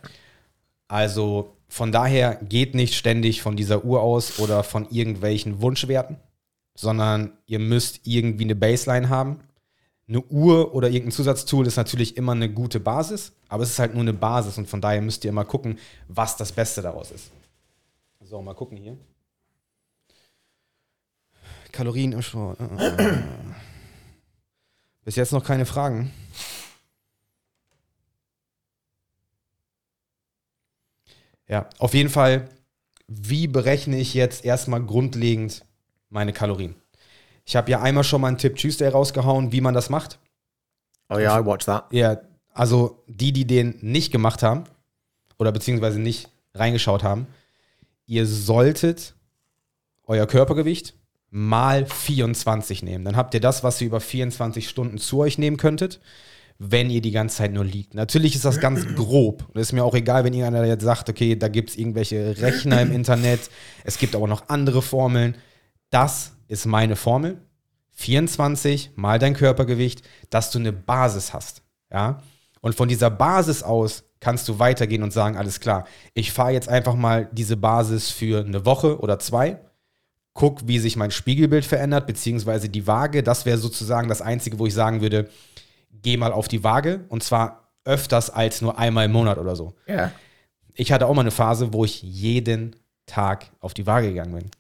[0.89, 6.17] Also von daher geht nicht ständig von dieser Uhr aus oder von irgendwelchen Wunschwerten,
[6.75, 9.41] sondern ihr müsst irgendwie eine Baseline haben.
[10.09, 13.93] Eine Uhr oder irgendein Zusatztool ist natürlich immer eine gute Basis, aber es ist halt
[13.93, 17.31] nur eine Basis und von daher müsst ihr immer gucken, was das Beste daraus ist.
[18.23, 18.97] So, mal gucken hier.
[21.73, 22.59] Kalorien im Sport.
[25.05, 26.11] Bis jetzt noch keine Fragen.
[31.49, 32.49] Ja, auf jeden Fall,
[33.07, 35.65] wie berechne ich jetzt erstmal grundlegend
[36.11, 36.75] meine Kalorien?
[37.45, 40.19] Ich habe ja einmal schon mal einen Tipp Tuesday rausgehauen, wie man das macht.
[41.09, 41.87] Oh yeah, I watched that.
[41.91, 42.21] Ja,
[42.53, 44.65] also die, die den nicht gemacht haben
[45.39, 47.27] oder beziehungsweise nicht reingeschaut haben,
[48.07, 49.15] ihr solltet
[50.07, 50.95] euer Körpergewicht
[51.31, 53.05] mal 24 nehmen.
[53.05, 56.01] Dann habt ihr das, was ihr über 24 Stunden zu euch nehmen könntet,
[56.59, 57.95] wenn ihr die ganze Zeit nur liegt.
[57.95, 59.49] Natürlich ist das ganz grob.
[59.49, 62.83] Und ist mir auch egal, wenn irgendeiner jetzt sagt, okay, da gibt es irgendwelche Rechner
[62.83, 63.49] im Internet.
[63.85, 65.37] Es gibt aber noch andere Formeln.
[65.91, 67.39] Das ist meine Formel.
[67.93, 71.63] 24 mal dein Körpergewicht, dass du eine Basis hast.
[71.93, 72.23] Ja?
[72.61, 76.69] Und von dieser Basis aus kannst du weitergehen und sagen, alles klar, ich fahre jetzt
[76.69, 79.61] einfach mal diese Basis für eine Woche oder zwei,
[80.35, 83.23] guck, wie sich mein Spiegelbild verändert, beziehungsweise die Waage.
[83.23, 85.29] Das wäre sozusagen das Einzige, wo ich sagen würde,
[86.03, 89.75] geh mal auf die Waage und zwar öfters als nur einmal im Monat oder so.
[89.89, 90.13] Yeah.
[90.75, 94.51] Ich hatte auch mal eine Phase, wo ich jeden Tag auf die Waage gegangen bin.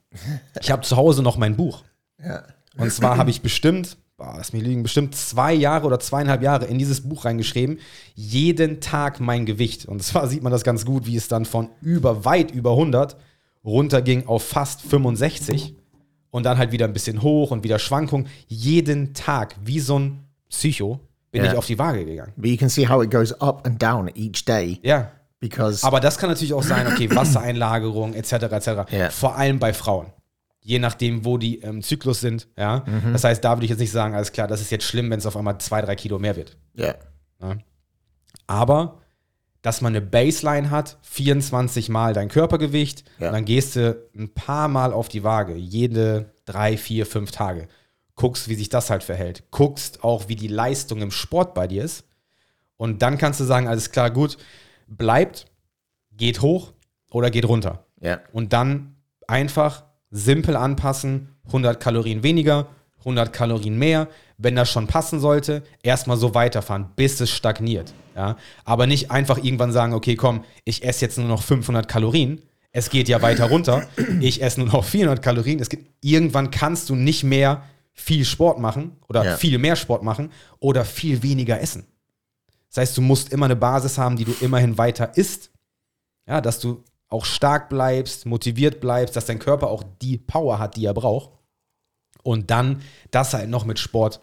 [0.61, 1.85] Ich habe zu Hause noch mein Buch.
[2.18, 2.44] Yeah.
[2.77, 6.66] Und zwar habe ich bestimmt, boah, lass mich liegen, bestimmt zwei Jahre oder zweieinhalb Jahre
[6.66, 7.79] in dieses Buch reingeschrieben,
[8.14, 9.87] jeden Tag mein Gewicht.
[9.87, 13.16] Und zwar sieht man das ganz gut, wie es dann von über, weit über 100
[13.64, 15.74] runterging auf fast 65
[16.31, 18.29] und dann halt wieder ein bisschen hoch und wieder Schwankungen.
[18.46, 21.52] Jeden Tag, wie so ein Psycho, bin Ja.
[21.52, 22.32] ich auf die Waage gegangen.
[22.36, 25.10] But you can see how it goes up and down each day Ja.
[25.40, 28.32] because Aber das kann natürlich auch sein, okay, Wassereinlagerung etc.
[28.32, 28.68] etc.
[28.90, 29.10] Ja.
[29.10, 30.12] Vor allem bei Frauen.
[30.60, 32.46] Je nachdem, wo die im Zyklus sind.
[32.58, 32.84] Ja?
[33.12, 35.18] Das heißt, da würde ich jetzt nicht sagen, alles klar, das ist jetzt schlimm, wenn
[35.18, 36.58] es auf einmal zwei, drei Kilo mehr wird.
[36.78, 36.94] yeah,
[38.46, 38.98] Aber,
[39.62, 43.28] dass man eine Baseline hat, 24 Mal dein Körpergewicht, Ja.
[43.28, 47.68] und dann gehst du ein paar Mal auf die Waage, jede drei, vier, fünf Tage.
[48.18, 49.44] Guckst, wie sich das halt verhält.
[49.52, 52.04] Guckst auch, wie die Leistung im Sport bei dir ist.
[52.76, 54.37] Und dann kannst du sagen, alles klar, gut,
[54.88, 55.46] bleibt,
[56.12, 56.72] geht hoch
[57.11, 57.87] oder geht runter.
[58.02, 58.96] yeah, Und dann
[59.28, 62.66] einfach simpel anpassen, 100 Kalorien weniger,
[62.98, 64.09] 100 Kalorien mehr.
[64.37, 67.94] Wenn das schon passen sollte, erstmal so weiterfahren, bis es stagniert.
[68.16, 68.37] Ja?
[68.64, 72.42] Aber nicht einfach irgendwann sagen, okay, komm, ich esse jetzt nur noch 500 Kalorien.
[72.72, 73.87] Es geht ja weiter runter.
[74.20, 75.61] Ich esse nur noch 400 Kalorien.
[75.61, 77.62] Es gibt, irgendwann kannst du nicht mehr
[77.98, 79.37] viel Sport machen oder Ja.
[79.37, 81.87] viel mehr Sport machen oder viel weniger essen.
[82.68, 85.50] Das heißt, du musst immer eine Basis haben, die du immerhin weiter isst.
[86.26, 90.76] Ja, dass du auch stark bleibst, motiviert bleibst, dass dein Körper auch die Power hat,
[90.76, 91.30] die er braucht.
[92.22, 94.20] Und dann das halt noch mit Sport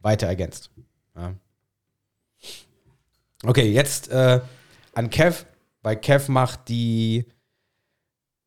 [0.00, 0.70] weiter ergänzt.
[1.16, 1.34] Ja.
[3.44, 4.40] Okay, jetzt äh,
[4.94, 5.44] an Kev,
[5.82, 7.26] weil Kev macht die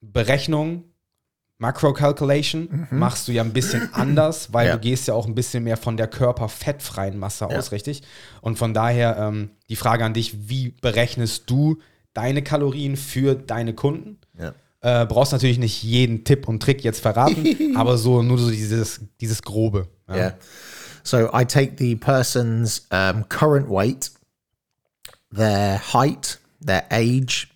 [0.01, 0.83] Berechnung,
[1.61, 4.73] Macro Calculation, machst du ja ein bisschen anders, weil Ja.
[4.75, 7.57] du gehst ja auch ein bisschen mehr von der körperfettfreien Masse Ja.
[7.57, 8.01] aus, richtig?
[8.41, 11.77] Und von daher ähm, die Frage an dich, wie berechnest du
[12.13, 14.17] deine Kalorien für deine Kunden?
[14.39, 14.53] yeah.
[14.81, 17.45] Äh, brauchst natürlich nicht jeden Tipp und Trick jetzt verraten,
[17.75, 19.87] aber so nur so dieses, dieses Grobe.
[20.07, 20.15] Ja.
[20.15, 20.33] Yeah.
[21.03, 24.11] So I take the person's um, current weight,
[25.35, 27.47] their height, their age,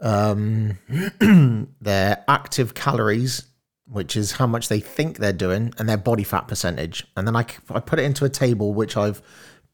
[0.00, 0.78] um,
[1.80, 3.44] their active calories,
[3.86, 7.06] which is how much they think they're doing, and their body fat percentage.
[7.16, 9.22] And then I, I put it into a table which I've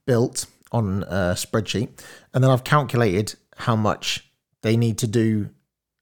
[0.05, 2.03] built on a spreadsheet.
[2.33, 4.29] And then I've calculated how much
[4.61, 5.49] they need to do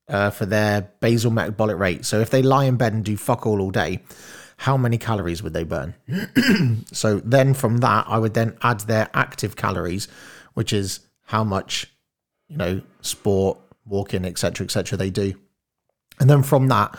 [0.07, 2.05] uh, for their basal metabolic rate.
[2.05, 4.03] So if they lie in bed and do fuck all all day,
[4.57, 5.95] how many calories would they burn?
[6.91, 10.07] so then from that, I would then add their active calories,
[10.53, 11.87] which is how much,
[12.47, 14.97] you know, sport, walking, etc., etc.
[14.97, 15.35] they do.
[16.19, 16.97] And then from that,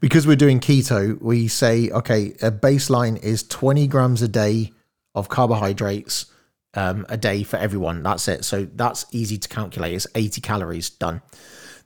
[0.00, 4.72] because we're doing keto, we say, okay, a baseline is 20 grams a day
[5.14, 6.26] of carbohydrates
[6.74, 8.02] um, a day for everyone.
[8.02, 8.44] That's it.
[8.44, 9.94] So that's easy to calculate.
[9.94, 11.22] It's 80 calories done.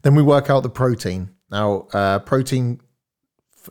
[0.02, 1.30] Then we work out the protein.
[1.50, 2.80] Now, uh, protein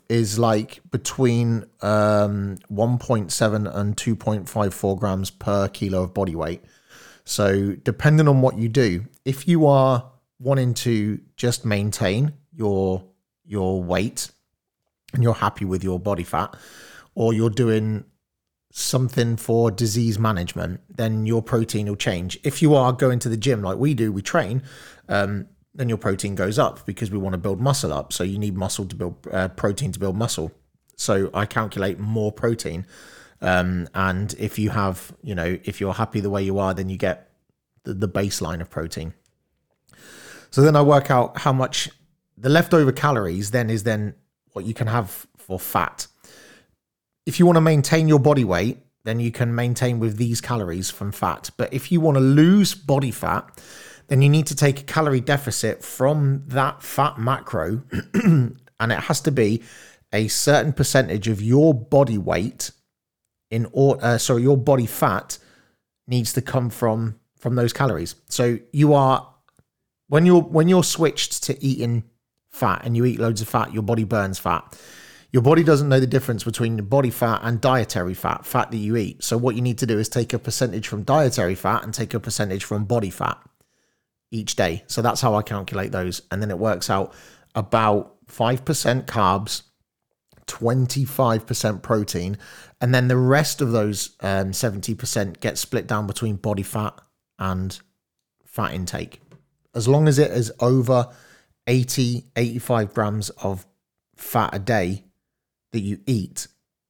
[0.07, 6.61] is like between um, 1.7 and 2.54 grams per kilo of body weight.
[7.25, 10.10] So, depending on what you do, if you are
[10.41, 13.03] wanting to just maintain your
[13.45, 14.31] your weight
[15.13, 16.55] and you're happy with your body fat,
[17.15, 18.05] or you're doing
[18.71, 22.39] something for disease management, then your protein will change.
[22.43, 24.63] If you are going to the gym like we do, we train,
[25.09, 28.13] um, then your protein goes up because we want to build muscle up.
[28.13, 30.51] So you need muscle to build uh, protein to build muscle.
[30.95, 32.85] So I calculate more protein.
[33.41, 36.87] Um, and if you have, you know, if you're happy the way you are, then
[36.89, 37.31] you get
[37.83, 39.13] the, the baseline of protein.
[40.51, 41.89] So then I work out how much
[42.37, 44.15] the leftover calories then is then
[44.53, 46.07] what you can have for fat.
[47.25, 50.89] If you want to maintain your body weight, then you can maintain with these calories
[50.89, 51.49] from fat.
[51.57, 53.61] But if you want to lose body fat,
[54.07, 57.83] then you need to take a calorie deficit from that fat macro,
[58.13, 59.63] and it has to be
[60.11, 62.71] a certain percentage of your body weight
[63.49, 65.37] in or uh, sorry your body fat
[66.07, 68.15] needs to come from from those calories.
[68.27, 69.30] So you are
[70.11, 72.03] when you're when you're switched to eating
[72.49, 74.77] fat and you eat loads of fat, your body burns fat.
[75.31, 78.97] Your body doesn't know the difference between body fat and dietary fat, fat that you
[78.97, 79.23] eat.
[79.23, 82.13] So what you need to do is take a percentage from dietary fat and take
[82.13, 83.37] a percentage from body fat
[84.31, 84.83] each day.
[84.87, 86.23] So that's how I calculate those.
[86.29, 87.13] And then it works out
[87.55, 89.61] about 5% carbs,
[90.47, 92.37] 25% protein,
[92.81, 96.99] and then the rest of those um, 70% get split down between body fat
[97.39, 97.79] and
[98.45, 99.21] fat intake.
[99.73, 101.07] As long as it is over
[101.67, 103.65] 80, 85 grams of
[104.15, 105.05] fat a day
[105.71, 106.47] that you eat,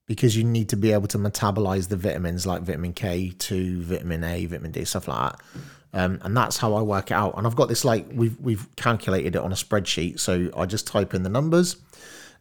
[0.08, 4.46] because you need to be able to metabolize the vitamins like vitamin K2, vitamin A,
[4.46, 5.42] vitamin D, stuff like that.
[5.94, 7.38] Um, and that's how I work it out.
[7.38, 10.20] And I've got this like we've we've calculated it on a spreadsheet.
[10.20, 11.78] So I just type in the numbers,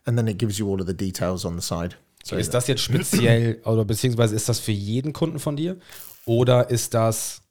[0.06, 1.96] and then it gives you all of the details on the side.
[2.24, 5.78] So ist das jetzt speziell, oder beziehungsweise ist das für jeden Kunden von dir?
[6.26, 7.42] Oder ist das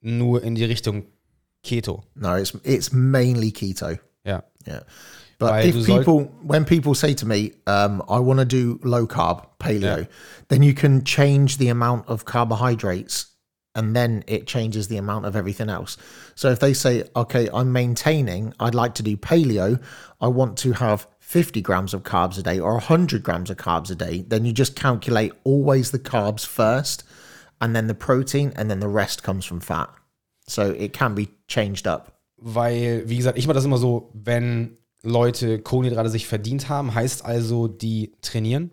[0.00, 1.06] nur in die Richtung
[1.64, 2.02] Keto?
[2.16, 3.98] no, it's it's mainly keto.
[4.24, 4.80] Yeah, Yeah.
[5.38, 9.46] But if people, when people say to me, um, I want to do low carb,
[9.58, 10.04] paleo, Yeah.
[10.48, 13.26] then you can change the amount of carbohydrates
[13.74, 15.96] and then it changes the amount of everything else.
[16.34, 19.80] So if they say, okay, I'm maintaining, I'd like to do paleo,
[20.20, 23.90] I want to have 50 grams of carbs a day or 100 grams of carbs
[23.90, 27.02] a day, then you just calculate always the carbs first
[27.62, 29.88] and then the protein and then the rest comes from fat.
[30.50, 32.18] So it can be changed up.
[32.36, 37.24] Weil, wie gesagt, ich mache das immer so, wenn Leute Kohlenhydrate sich verdient haben, heißt
[37.24, 38.70] also, die trainieren.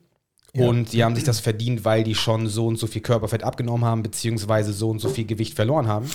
[0.53, 3.85] Und die haben sich das verdient, weil die schon so und so viel Körperfett abgenommen
[3.85, 6.09] haben, beziehungsweise so und so viel Gewicht verloren haben.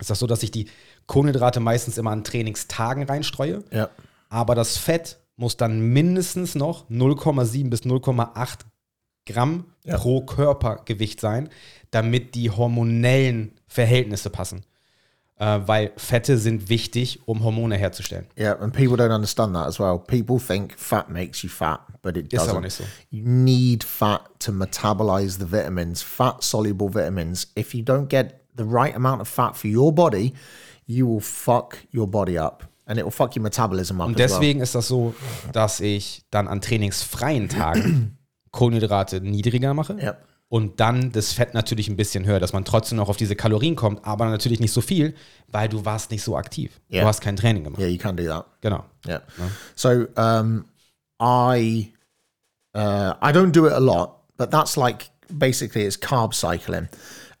[0.00, 0.66] Ist das so, dass ich die
[1.06, 3.62] Kohlenhydrate meistens immer an Trainingstagen reinstreue.
[3.72, 3.90] Yeah.
[4.28, 8.60] Aber das Fett muss dann mindestens noch 0,7 bis 0,8
[9.26, 9.98] Gramm Ja.
[9.98, 11.48] pro Körpergewicht sein,
[11.90, 14.62] damit die hormonellen Verhältnisse passen.
[15.40, 18.26] Äh, weil Fette sind wichtig, um Hormone herzustellen.
[18.38, 19.98] Yeah, and people don't understand that as well.
[19.98, 22.50] People think fat makes you fat, but it Ist doesn't.
[22.50, 22.84] aber nicht so.
[23.10, 27.50] You need fat to metabolize the vitamins, fat soluble vitamins.
[27.56, 30.34] If you don't get the right amount of fat for your body,
[30.86, 34.30] you will fuck your body up and it will fuck your metabolism up Und as
[34.32, 34.40] well.
[34.40, 35.14] deswegen ist das so,
[35.54, 38.18] dass ich dann an trainingsfreien Tagen
[38.50, 40.16] Kohlenhydrate niedriger mache Ja.
[40.50, 43.76] Und dann das Fett natürlich ein bisschen höher, dass man trotzdem noch auf diese Kalorien
[43.76, 45.14] kommt, aber natürlich nicht so viel,
[45.46, 46.80] weil du warst nicht so aktiv.
[46.88, 47.02] Ja.
[47.02, 47.80] Du hast kein Training gemacht.
[47.80, 48.46] Yeah, you can do that.
[48.60, 48.84] Genau.
[49.06, 49.20] Yeah.
[49.76, 50.64] So um,
[51.20, 51.92] I
[52.74, 56.88] uh, I don't do it a lot, but that's like basically it's carb cycling,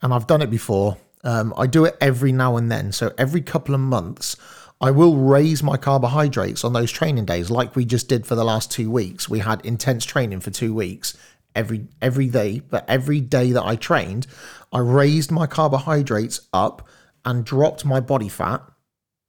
[0.00, 0.96] and I've done it before.
[1.24, 2.92] Um, I do it every now and then.
[2.92, 4.36] So every couple of months,
[4.80, 8.44] I will raise my carbohydrates on those training days, like we just did for the
[8.44, 9.28] last two weeks.
[9.28, 11.18] We had intense training for two weeks
[11.54, 14.26] every every day, but every day that I trained,
[14.72, 16.88] I raised my carbohydrates up
[17.24, 18.62] and dropped my body fat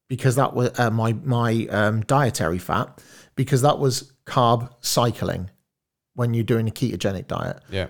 [0.07, 3.01] because that was uh, my my um, dietary fat
[3.35, 5.49] because that was carb cycling
[6.15, 7.61] when you're doing a ketogenic diet.
[7.69, 7.87] Ja.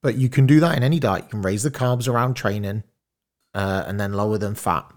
[0.00, 1.24] But you can do that in any diet.
[1.24, 2.84] You can raise the carbs around training
[3.54, 4.90] uh, and then lower them fat.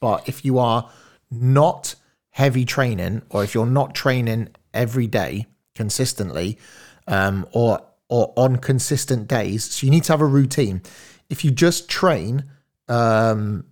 [0.00, 0.90] But if you are
[1.30, 1.94] not
[2.30, 6.58] heavy training or if you're not training every day consistently
[7.06, 10.82] um, or or on consistent days, so you need to have a routine.
[11.30, 12.44] If you just train,
[12.88, 13.64] um,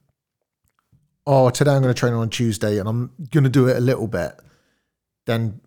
[1.26, 3.80] oh, today I'm going to train on Tuesday and I'm going to do it a
[3.80, 4.32] little bit,
[5.26, 5.60] then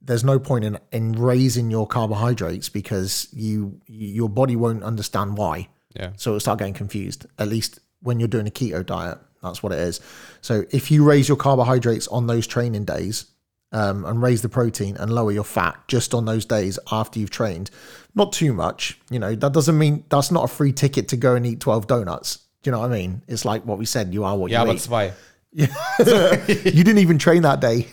[0.00, 5.68] there's no point in in raising your carbohydrates because you your body won't understand why.
[5.98, 6.10] Ja.
[6.16, 7.26] So it'll start getting confused.
[7.38, 10.00] At least when you're doing a keto diet, that's what it is.
[10.40, 13.26] So if you raise your carbohydrates on those training days
[13.74, 17.30] um, and raise the protein and lower your fat just on those days after you've
[17.30, 17.70] trained,
[18.14, 18.98] not too much.
[19.10, 21.86] You know that doesn't mean that's not a free ticket to go and eat twelve
[21.86, 22.38] donuts.
[22.62, 23.20] Do you know what I mean?
[23.28, 24.14] It's like what we said.
[24.14, 24.80] You are what Ja, you aber eat.
[24.80, 25.12] zwei.
[25.54, 27.86] You didn't even train that day.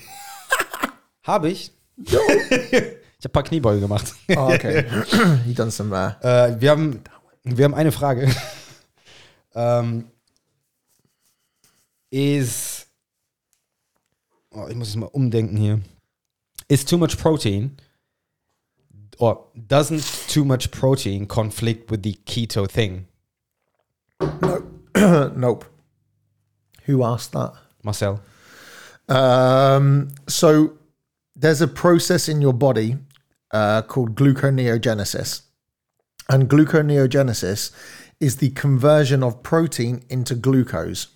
[1.23, 1.71] Habe ich.
[1.97, 2.13] ich
[2.55, 4.13] habe ein paar Kniebeuge gemacht.
[4.35, 4.85] Oh, okay.
[5.45, 5.91] you done some.
[5.93, 7.01] Uh, Äh, wir, haben,
[7.43, 8.33] wir haben eine Frage.
[9.53, 10.07] ähm,
[12.09, 12.80] ist
[14.53, 15.81] oh, ich muss es mal umdenken hier.
[16.69, 17.77] Is too much protein
[19.17, 23.07] or doesn't too much protein conflict with the keto thing?
[24.41, 24.63] No.
[25.35, 25.65] nope.
[26.85, 27.53] Who asked that?
[27.83, 28.21] Marcel.
[29.09, 30.73] Um, so
[31.35, 32.97] there's a process in your body
[33.51, 35.41] uh, called gluconeogenesis.
[36.29, 37.71] And gluconeogenesis
[38.19, 41.07] is the conversion of protein into glucose.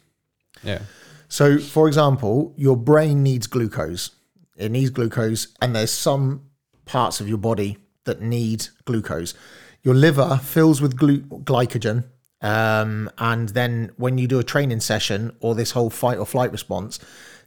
[0.64, 0.80] Yeah.
[1.28, 4.12] So, for example, your brain needs glucose.
[4.58, 6.50] It needs glucose, and there's some
[6.86, 9.34] parts of your body that need glucose.
[9.84, 12.06] Your liver fills with glu- glycogen,
[12.42, 16.52] um, and then when you do a training session or this whole fight or flight
[16.52, 17.00] response,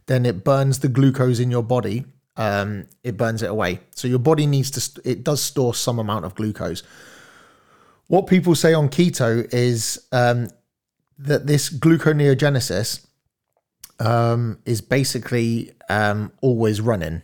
[0.07, 2.05] then it burns the glucose in your body.
[2.35, 3.79] Um, it burns it away.
[3.91, 4.81] So your body needs to.
[4.81, 6.83] St- it does store some amount of glucose.
[8.07, 10.49] What people say on keto is um,
[11.17, 13.05] that this gluconeogenesis
[13.99, 17.23] um, is basically um, always running,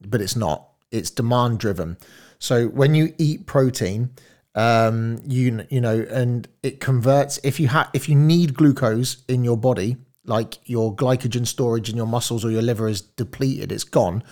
[0.00, 0.68] but it's not.
[0.90, 1.96] It's demand driven.
[2.38, 4.10] So when you eat protein,
[4.54, 7.38] um, you you know, and it converts.
[7.42, 11.96] If you have, if you need glucose in your body, like your glycogen storage in
[11.96, 14.22] your muscles or your liver is depleted, it's gone.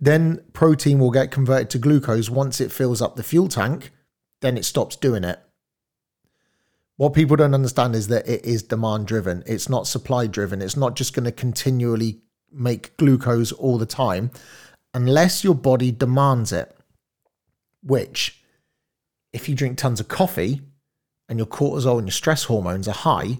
[0.00, 3.90] Then protein will get converted to glucose once it fills up the fuel tank.
[4.40, 5.40] Then it stops doing it.
[7.02, 9.42] What people don't understand is that it is demand driven.
[9.44, 10.62] It's not supply driven.
[10.62, 12.20] It's not just going to continually
[12.52, 14.30] make glucose all the time
[14.94, 16.76] unless your body demands it.
[17.82, 18.40] Which,
[19.32, 20.60] if you drink tons of coffee
[21.28, 23.38] and your cortisol and your stress hormones are high,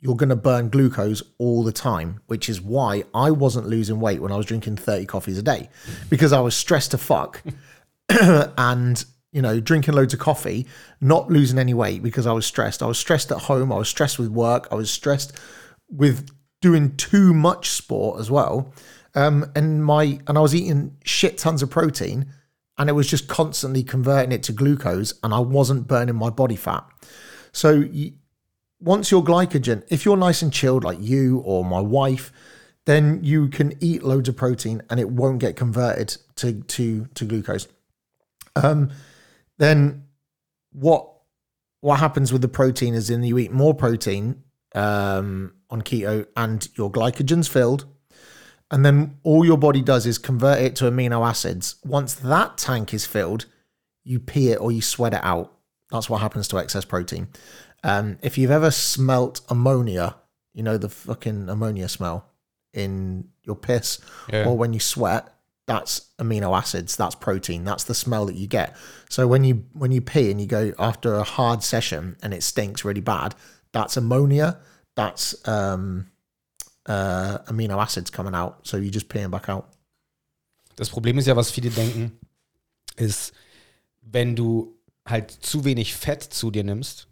[0.00, 4.20] you're going to burn glucose all the time, which is why I wasn't losing weight
[4.20, 5.68] when I was drinking 30 coffees a day
[6.10, 7.40] because I was stressed to fuck
[8.08, 9.04] and
[9.36, 10.66] you know, drinking loads of coffee,
[11.02, 12.82] not losing any weight because I was stressed.
[12.82, 13.70] I was stressed at home.
[13.70, 14.66] I was stressed with work.
[14.72, 15.38] I was stressed
[15.90, 16.30] with
[16.62, 18.72] doing too much sport as well.
[19.14, 22.32] Um, and my and I was eating shit tons of protein,
[22.78, 26.56] and it was just constantly converting it to glucose, and I wasn't burning my body
[26.56, 26.86] fat.
[27.52, 27.84] So
[28.80, 32.32] once your glycogen, if you're nice and chilled like you or my wife,
[32.86, 37.26] then you can eat loads of protein and it won't get converted to to to
[37.26, 37.68] glucose.
[38.54, 38.90] Um,
[39.58, 40.04] then
[40.72, 41.12] what
[41.80, 44.42] what happens with the protein is in you eat more protein
[44.74, 47.84] um, on keto and your glycogen's filled.
[48.70, 51.76] And then all your body does is convert it to amino acids.
[51.84, 53.46] Once that tank is filled
[54.02, 55.52] you pee it or you sweat it out.
[55.90, 57.28] That's what happens to excess protein.
[57.84, 60.16] Um, if you've ever smelt ammonia
[60.56, 62.26] you know the fucking ammonia smell
[62.72, 64.00] in your piss
[64.32, 64.46] Yeah.
[64.46, 65.32] or when you sweat
[65.66, 68.74] that's amino acids that's protein that's the smell that you get.
[69.08, 72.42] So when you when you pee and you go after a hard session and it
[72.42, 73.34] stinks really bad
[73.72, 74.58] that's ammonia
[74.94, 76.06] that's um
[76.86, 78.66] uh amino acids coming out.
[78.66, 79.66] So you just peeing back out.
[80.76, 82.12] Das Problem ist ja, was viele denken,
[82.96, 83.32] ist,
[84.02, 87.08] wenn du halt zu wenig Fett zu dir nimmst,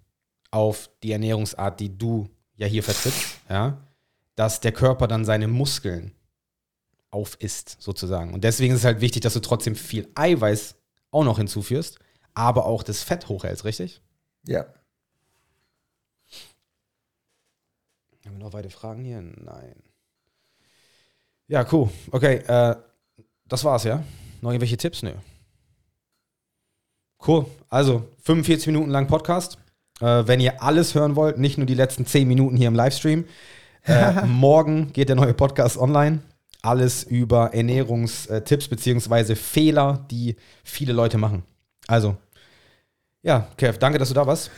[0.50, 3.78] auf die Ernährungsart, die du ja hier vertrittst, ja,
[4.36, 6.12] dass der Körper dann seine Muskeln
[7.14, 8.34] aufisst, sozusagen.
[8.34, 10.74] Und deswegen ist es halt wichtig, dass du trotzdem viel Eiweiß
[11.10, 11.98] auch noch hinzuführst,
[12.34, 14.02] aber auch das Fett hochhältst, richtig?
[14.46, 14.66] ja
[18.26, 19.22] Haben wir noch weitere Fragen hier?
[19.22, 19.76] Nein.
[21.46, 21.90] Ja, cool.
[22.10, 22.74] Okay, äh,
[23.46, 24.02] das war's, ja?
[24.40, 25.02] Noch irgendwelche Tipps?
[25.02, 25.12] Nö.
[27.26, 27.46] Cool.
[27.68, 29.58] Also, 45 Minuten lang Podcast.
[30.00, 33.26] Äh, wenn ihr alles hören wollt, nicht nur die letzten 10 Minuten hier im Livestream.
[33.84, 36.20] Äh, morgen geht der neue Podcast online.
[36.64, 41.42] Alles über Ernährungstipps beziehungsweise Fehler, die viele Leute machen.
[41.86, 42.16] Also,
[43.22, 44.50] ja, Kev, danke, dass du da warst.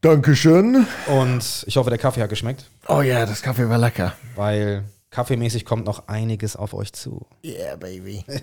[0.00, 0.84] Dankeschön.
[1.06, 2.64] Und ich hoffe, der Kaffee hat geschmeckt.
[2.88, 4.14] Oh ja, das Kaffee war lecker.
[4.34, 7.24] weil kaffeemäßig kommt noch einiges auf euch zu.
[7.44, 8.24] Yeah, baby.